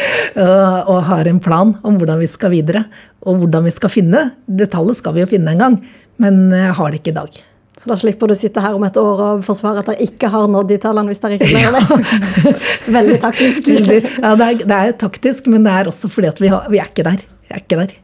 og, 0.90 0.98
har 1.08 1.30
en 1.30 1.40
plan 1.40 1.72
om 1.80 1.96
hvordan 1.96 2.20
vi 2.20 2.28
skal 2.28 2.52
videre. 2.52 2.84
Og 3.24 3.40
hvordan 3.40 3.64
vi 3.64 3.72
skal 3.72 3.92
finne. 3.94 4.26
Det 4.44 4.68
tallet 4.74 4.98
skal 4.98 5.16
vi 5.16 5.24
jo 5.24 5.30
finne 5.30 5.54
en 5.54 5.64
gang, 5.64 5.80
men 6.20 6.44
jeg 6.52 6.76
har 6.76 6.92
det 6.92 7.00
ikke 7.00 7.14
i 7.14 7.20
dag. 7.22 7.40
Så 7.80 7.88
da 7.88 7.96
slipper 7.96 8.28
du 8.28 8.34
å 8.34 8.36
sitte 8.36 8.60
her 8.60 8.76
om 8.76 8.84
et 8.84 8.98
år 9.00 9.20
og 9.24 9.44
forsvare 9.46 9.80
at 9.80 9.88
dere 9.88 10.04
ikke 10.04 10.28
har 10.30 10.50
nådd 10.52 10.68
de 10.74 10.76
tallene 10.82 11.08
hvis 11.08 11.22
dere 11.22 11.38
ikke 11.38 11.48
klarer 11.48 11.88
det. 11.88 12.52
Veldig 12.98 13.18
taktisk. 13.22 13.70
Ja, 13.72 14.34
det 14.36 14.46
er, 14.46 14.60
det 14.60 14.76
er, 14.76 14.92
taktisk, 15.00 15.48
men 15.50 15.64
det 15.64 15.72
er 15.72 15.88
også 15.90 16.10
fordi 16.12 16.28
at 16.28 16.42
vi, 16.42 16.50
har, 16.52 16.68
vi 16.70 16.82
er 16.82 16.90
ikke 16.92 17.06
der. 17.08 17.24
Vi 17.24 17.56
er 17.56 17.64
ikke 17.64 17.80
der. 17.80 17.94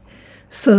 Så, 0.51 0.73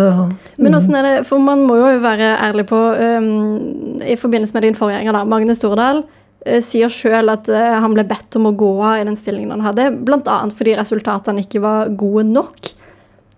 Men 0.57 0.73
åssen 0.73 0.95
er 0.97 1.05
det, 1.05 1.17
for 1.29 1.41
man 1.43 1.61
må 1.67 1.75
jo 1.77 1.89
være 2.01 2.31
ærlig 2.41 2.63
på 2.71 2.77
um, 2.97 3.99
I 4.01 4.15
forbindelse 4.17 4.55
med 4.55 4.65
din 4.65 4.77
forgjenger, 4.77 5.13
da, 5.13 5.21
Magne 5.29 5.53
Stordal, 5.53 6.01
uh, 6.47 6.57
sier 6.65 6.89
sjøl 6.89 7.29
at 7.29 7.45
uh, 7.53 7.77
han 7.83 7.93
ble 7.93 8.07
bedt 8.09 8.39
om 8.39 8.49
å 8.49 8.55
gå 8.57 8.71
av 8.81 9.03
i 9.03 9.05
den 9.05 9.19
stillingen 9.19 9.53
han 9.59 9.67
hadde, 9.67 9.91
bl.a. 10.07 10.39
fordi 10.57 10.73
resultatene 10.79 11.45
ikke 11.45 11.61
var 11.61 11.93
gode 11.99 12.25
nok. 12.31 12.71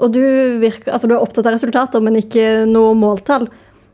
Og 0.01 0.15
du, 0.15 0.23
virker, 0.61 0.93
altså 0.95 1.09
du 1.09 1.17
er 1.17 1.21
opptatt 1.21 1.45
av 1.45 1.57
resultater, 1.57 2.01
men 2.01 2.17
ikke 2.21 2.63
noe 2.69 2.95
måltall. 2.97 3.49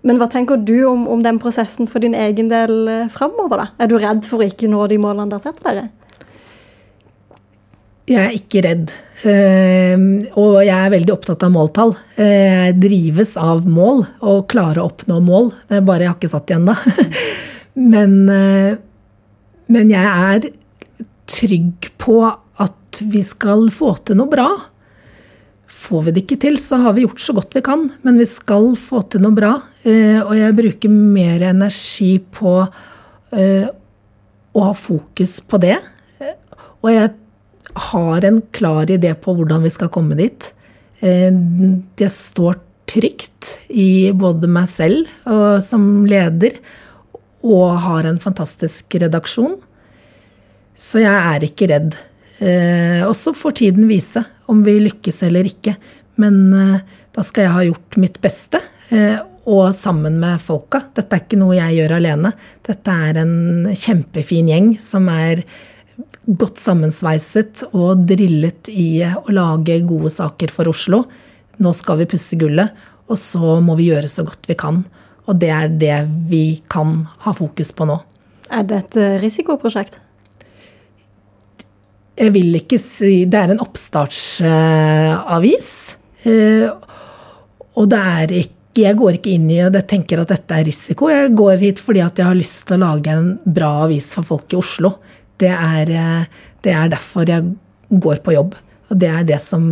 Men 0.07 0.21
hva 0.21 0.29
tenker 0.31 0.61
du 0.63 0.77
om, 0.87 1.03
om 1.09 1.23
den 1.23 1.39
prosessen 1.41 1.89
for 1.89 2.03
din 2.03 2.15
egen 2.15 2.51
del 2.51 2.87
eh, 2.87 3.09
framover? 3.11 3.65
Er 3.81 3.89
du 3.91 3.97
redd 3.99 4.23
for 4.27 4.39
å 4.39 4.47
ikke 4.47 4.69
nå 4.71 4.85
de 4.87 4.99
målene 5.03 5.27
dere 5.33 5.43
setter 5.43 5.67
dere? 5.67 5.87
Jeg 8.07 8.21
er 8.23 8.37
ikke 8.37 8.63
redd. 8.63 8.93
Uh, 9.17 9.97
og 10.37 10.59
jeg 10.61 10.75
er 10.77 10.93
veldig 10.93 11.13
opptatt 11.15 11.45
av 11.47 11.53
måltall. 11.53 11.95
Uh, 12.19 12.23
jeg 12.23 12.77
drives 12.83 13.33
av 13.41 13.65
mål 13.65 14.03
og 14.21 14.45
klarer 14.51 14.83
å 14.83 14.89
oppnå 14.91 15.19
mål. 15.25 15.51
Det 15.69 15.79
er 15.79 15.87
bare 15.87 16.05
jeg 16.05 16.11
har 16.11 16.19
ikke 16.19 16.31
satt 16.35 16.53
igjen 16.53 16.69
da. 16.69 16.77
men, 17.93 18.17
uh, 18.29 18.73
men 19.73 19.93
jeg 19.93 20.15
er 20.31 20.49
trygg 21.27 21.89
på 21.99 22.21
at 22.27 23.01
vi 23.11 23.21
skal 23.25 23.67
få 23.73 23.93
til 24.07 24.19
noe 24.21 24.31
bra. 24.31 24.49
Får 25.67 26.07
vi 26.07 26.13
det 26.15 26.23
ikke 26.23 26.39
til, 26.41 26.57
så 26.59 26.79
har 26.81 26.95
vi 26.95 27.03
gjort 27.05 27.21
så 27.21 27.35
godt 27.37 27.55
vi 27.57 27.63
kan. 27.65 27.85
Men 28.05 28.17
vi 28.19 28.25
skal 28.29 28.71
få 28.79 29.03
til 29.11 29.23
noe 29.23 29.35
bra. 29.35 29.53
Eh, 29.83 30.19
og 30.23 30.33
jeg 30.37 30.55
bruker 30.57 30.93
mer 30.93 31.43
energi 31.51 32.17
på 32.33 32.55
eh, 33.35 33.67
å 34.57 34.63
ha 34.65 34.73
fokus 34.77 35.37
på 35.45 35.59
det. 35.61 35.77
Og 36.81 36.89
jeg 36.93 37.13
har 37.91 38.25
en 38.27 38.41
klar 38.55 38.89
idé 38.91 39.13
på 39.13 39.35
hvordan 39.37 39.65
vi 39.65 39.71
skal 39.73 39.91
komme 39.93 40.17
dit. 40.19 40.49
Eh, 40.99 41.31
det 41.99 42.09
står 42.13 42.59
trygt 42.87 43.57
i 43.67 44.11
både 44.15 44.47
meg 44.47 44.69
selv 44.71 45.09
og 45.27 45.63
som 45.65 46.05
leder, 46.07 46.59
og 47.47 47.77
har 47.83 48.07
en 48.07 48.19
fantastisk 48.19 48.95
redaksjon. 48.99 49.57
Så 50.77 51.03
jeg 51.03 51.13
er 51.15 51.45
ikke 51.45 51.67
redd. 51.71 51.93
Og 53.07 53.13
så 53.17 53.31
får 53.33 53.55
tiden 53.59 53.87
vise 53.89 54.21
om 54.51 54.63
vi 54.65 54.75
lykkes 54.81 55.21
eller 55.27 55.47
ikke. 55.47 55.75
Men 56.21 56.53
eh, 56.53 56.83
da 57.15 57.23
skal 57.25 57.47
jeg 57.47 57.55
ha 57.55 57.65
gjort 57.67 57.97
mitt 58.01 58.19
beste, 58.23 58.61
eh, 58.89 59.17
og 59.47 59.71
sammen 59.77 60.17
med 60.19 60.41
folka. 60.43 60.81
Dette 60.97 61.15
er 61.15 61.23
ikke 61.23 61.39
noe 61.39 61.55
jeg 61.55 61.77
gjør 61.77 61.95
alene. 62.01 62.33
Dette 62.67 62.95
er 63.07 63.21
en 63.21 63.69
kjempefin 63.71 64.49
gjeng 64.51 64.73
som 64.83 65.07
er 65.13 65.45
godt 66.27 66.59
sammensveiset 66.59 67.63
og 67.71 68.03
drillet 68.09 68.67
i 68.71 69.03
å 69.07 69.31
lage 69.33 69.79
gode 69.87 70.11
saker 70.13 70.51
for 70.53 70.69
Oslo. 70.71 71.03
Nå 71.63 71.73
skal 71.73 72.01
vi 72.01 72.09
pusse 72.11 72.35
gullet, 72.39 72.69
og 73.07 73.17
så 73.19 73.59
må 73.63 73.77
vi 73.79 73.89
gjøre 73.91 74.09
så 74.11 74.23
godt 74.27 74.47
vi 74.49 74.55
kan. 74.59 74.83
Og 75.27 75.39
det 75.39 75.51
er 75.53 75.67
det 75.71 76.07
vi 76.29 76.61
kan 76.71 77.05
ha 77.23 77.33
fokus 77.35 77.71
på 77.75 77.87
nå. 77.87 77.97
Er 78.51 78.63
det 78.67 78.77
et 78.83 78.95
eh, 79.01 79.17
risikoprosjekt? 79.23 79.95
jeg 82.17 82.33
vil 82.33 82.55
ikke 82.59 82.79
si 82.81 83.25
Det 83.29 83.39
er 83.39 83.49
en 83.53 83.63
oppstartsavis. 83.63 85.69
Eh, 86.27 86.67
og 87.77 87.85
det 87.91 88.01
er 88.21 88.27
ikke 88.41 88.55
jeg 88.77 88.93
går 88.93 89.15
ikke 89.17 89.33
inn 89.33 89.49
i 89.49 89.57
og 89.65 89.73
tenker 89.89 90.21
at 90.21 90.29
dette 90.29 90.53
er 90.53 90.67
risiko. 90.67 91.09
Jeg 91.09 91.33
går 91.33 91.57
hit 91.63 91.79
fordi 91.81 91.97
at 92.05 92.13
jeg 92.19 92.29
har 92.29 92.37
lyst 92.37 92.69
til 92.69 92.77
å 92.77 92.83
lage 92.83 93.09
en 93.09 93.41
bra 93.41 93.71
avis 93.87 94.13
for 94.13 94.21
folk 94.27 94.53
i 94.53 94.59
Oslo. 94.59 95.01
Det 95.41 95.51
er, 95.53 95.91
eh, 95.91 96.25
det 96.65 96.73
er 96.73 96.89
derfor 96.93 97.29
jeg 97.29 97.55
går 97.91 98.23
på 98.25 98.35
jobb. 98.35 98.55
Og 98.87 98.99
det 99.01 99.09
er 99.11 99.23
det 99.27 99.39
som, 99.43 99.65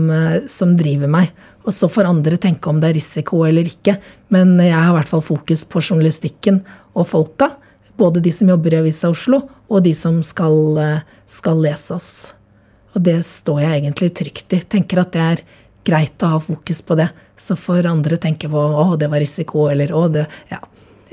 som, 0.51 0.73
driver 0.75 1.07
meg. 1.07 1.29
Og 1.63 1.71
så 1.73 1.87
får 1.87 2.09
andre 2.09 2.35
tenke 2.37 2.67
om 2.67 2.81
det 2.81 2.89
er 2.89 2.97
risiko 2.97 3.45
eller 3.47 3.63
ikke. 3.63 3.95
Men 4.35 4.57
jeg 4.59 4.75
har 4.75 4.91
i 4.91 4.97
hvert 4.97 5.07
fall 5.07 5.23
fokus 5.23 5.63
på 5.63 5.79
journalistikken 5.79 6.59
og 6.93 7.07
folka. 7.07 7.53
Både 7.95 8.19
de 8.19 8.33
som 8.35 8.51
jobber 8.51 8.75
i 8.75 8.81
Avisa 8.81 9.07
Oslo, 9.07 9.39
og 9.71 9.85
de 9.85 9.93
som 9.95 10.19
skal, 10.19 10.75
skal 11.31 11.63
lese 11.63 11.95
oss. 11.95 12.11
Og 12.91 13.03
det 13.07 13.21
står 13.27 13.61
jeg 13.63 13.79
egentlig 13.79 14.11
trygt 14.19 14.55
i. 14.55 14.59
Tenker 14.75 14.99
at 14.99 15.15
det 15.15 15.23
er 15.23 15.45
greit 15.85 16.23
å 16.23 16.35
ha 16.35 16.41
fokus 16.41 16.81
på 16.85 16.97
det. 16.99 17.09
Så 17.37 17.57
får 17.59 17.89
andre 17.89 18.19
tenke 18.21 18.49
på 18.51 18.59
å, 18.59 18.93
det 18.99 19.09
var 19.11 19.23
risiko, 19.23 19.67
eller 19.71 19.93
å, 19.95 20.07
det 20.11 20.27
Ja. 20.51 20.61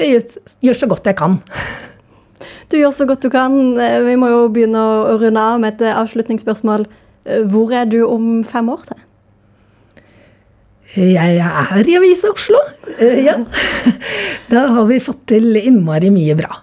Jeg 0.01 0.23
gjør 0.65 0.75
så 0.75 0.87
godt 0.89 1.07
jeg 1.07 1.19
kan. 1.19 1.37
Du 2.73 2.79
gjør 2.81 2.95
så 2.97 3.07
godt 3.09 3.25
du 3.25 3.31
kan. 3.33 3.57
Vi 4.07 4.19
må 4.21 4.33
jo 4.33 4.43
begynne 4.53 4.83
å 4.83 5.17
runde 5.21 5.47
av 5.53 5.63
med 5.63 5.79
et 5.81 5.95
avslutningsspørsmål. 5.95 6.87
Hvor 7.53 7.73
er 7.77 7.89
du 7.91 8.01
om 8.07 8.43
fem 8.47 8.69
år 8.73 8.87
til? 8.91 9.01
Jeg 10.93 11.39
er 11.41 11.89
i 11.89 11.95
Avisa 11.97 12.33
Oslo. 12.35 12.61
Ja. 13.01 13.39
Da 14.53 14.67
har 14.75 14.85
vi 14.85 14.99
fått 15.01 15.23
til 15.31 15.57
innmari 15.57 16.11
mye 16.13 16.37
bra. 16.37 16.59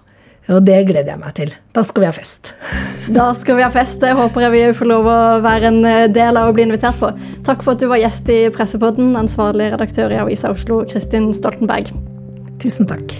Og 0.50 0.62
det 0.66 0.76
gleder 0.88 1.12
jeg 1.12 1.20
meg 1.20 1.34
til. 1.34 1.50
Da 1.74 1.82
skal 1.86 2.04
vi 2.04 2.10
ha 2.10 2.14
fest. 2.14 2.52
Da 3.16 3.30
skal 3.34 3.58
vi 3.58 3.64
ha 3.64 3.70
fest. 3.74 3.98
Det 4.02 4.12
håper 4.14 4.46
jeg 4.46 4.54
vi 4.54 4.62
får 4.78 4.90
lov 4.90 5.08
å 5.10 5.18
være 5.42 5.72
en 5.72 5.80
eh, 5.88 6.06
del 6.12 6.38
av 6.38 6.50
å 6.50 6.54
bli 6.54 6.68
invitert 6.68 7.00
på. 7.00 7.10
Takk 7.46 7.64
for 7.66 7.74
at 7.74 7.82
du 7.82 7.88
var 7.90 8.02
gjest 8.02 8.30
i 8.30 8.44
Pressepodden, 8.54 9.16
ansvarlig 9.18 9.72
redaktør 9.74 10.14
i 10.14 10.20
Avisa 10.22 10.52
Oslo, 10.54 10.84
Kristin 10.90 11.32
Stoltenberg. 11.34 11.90
Tusen 12.62 12.86
takk. 12.90 13.18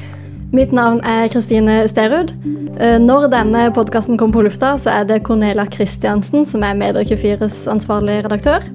Mitt 0.52 0.72
navn 0.72 1.00
er 1.00 1.28
Kristine 1.28 1.88
Sterud. 1.88 2.32
Eh, 2.80 2.98
når 2.98 3.28
denne 3.30 3.68
podkasten 3.74 4.18
kommer 4.18 4.32
på 4.32 4.42
lufta, 4.48 4.72
så 4.78 4.90
er 4.90 5.04
det 5.06 5.22
Cornelia 5.22 5.64
Kristiansen 5.70 6.46
som 6.46 6.64
er 6.66 6.74
Medier24s 6.74 7.68
ansvarlig 7.70 8.24
redaktør. 8.24 8.66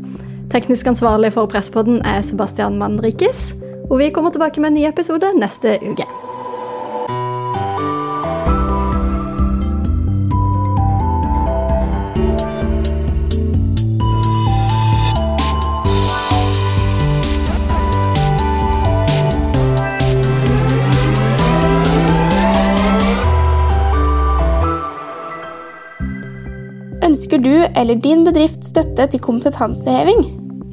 Teknisk 0.51 0.87
ansvarlig 0.87 1.33
for 1.35 1.51
Presspodden 1.51 1.99
er 2.05 2.21
Sebastian 2.23 2.77
Manrikis. 2.79 3.55
Og 3.89 3.99
vi 3.99 4.09
kommer 4.09 4.31
tilbake 4.31 4.61
med 4.61 4.71
en 4.71 4.79
ny 4.79 4.87
episode 4.87 5.33
neste 5.35 5.75
uke. 5.83 6.07
Eller 27.85 27.99
din 28.01 28.23
bedrift 28.25 28.63
støtte 28.65 29.05
til 29.13 29.21
kompetanseheving? 29.21 30.23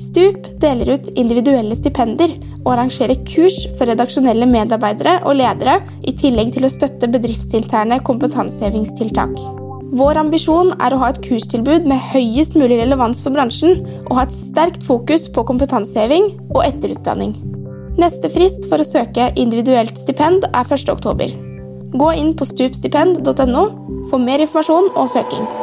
Stup 0.00 0.46
deler 0.62 0.94
ut 0.94 1.10
individuelle 1.20 1.76
stipender 1.76 2.30
og 2.62 2.70
arrangerer 2.72 3.20
kurs 3.28 3.58
for 3.76 3.90
redaksjonelle 3.90 4.48
medarbeidere 4.48 5.18
og 5.28 5.36
ledere, 5.36 5.74
i 6.08 6.14
tillegg 6.16 6.54
til 6.54 6.64
å 6.64 6.70
støtte 6.72 7.10
bedriftsinterne 7.12 7.98
kompetansehevingstiltak. 8.08 9.34
Vår 9.92 10.22
ambisjon 10.22 10.72
er 10.80 10.96
å 10.96 11.02
ha 11.02 11.10
et 11.12 11.20
kurstilbud 11.26 11.84
med 11.90 12.00
høyest 12.14 12.56
mulig 12.56 12.80
relevans 12.80 13.20
for 13.20 13.36
bransjen, 13.36 13.82
og 14.06 14.16
ha 14.16 14.24
et 14.24 14.32
sterkt 14.32 14.86
fokus 14.88 15.28
på 15.28 15.44
kompetanseheving 15.52 16.30
og 16.54 16.62
etterutdanning. 16.64 17.36
Neste 18.00 18.32
frist 18.32 18.64
for 18.72 18.80
å 18.80 18.88
søke 18.88 19.34
individuelt 19.36 20.00
stipend 20.00 20.48
er 20.48 20.64
1.10. 20.64 21.36
Gå 21.92 22.14
inn 22.16 22.32
på 22.32 22.48
stupstipend.no 22.48 23.66
for 24.08 24.16
mer 24.16 24.40
informasjon 24.46 24.94
og 24.96 25.12
søking. 25.12 25.61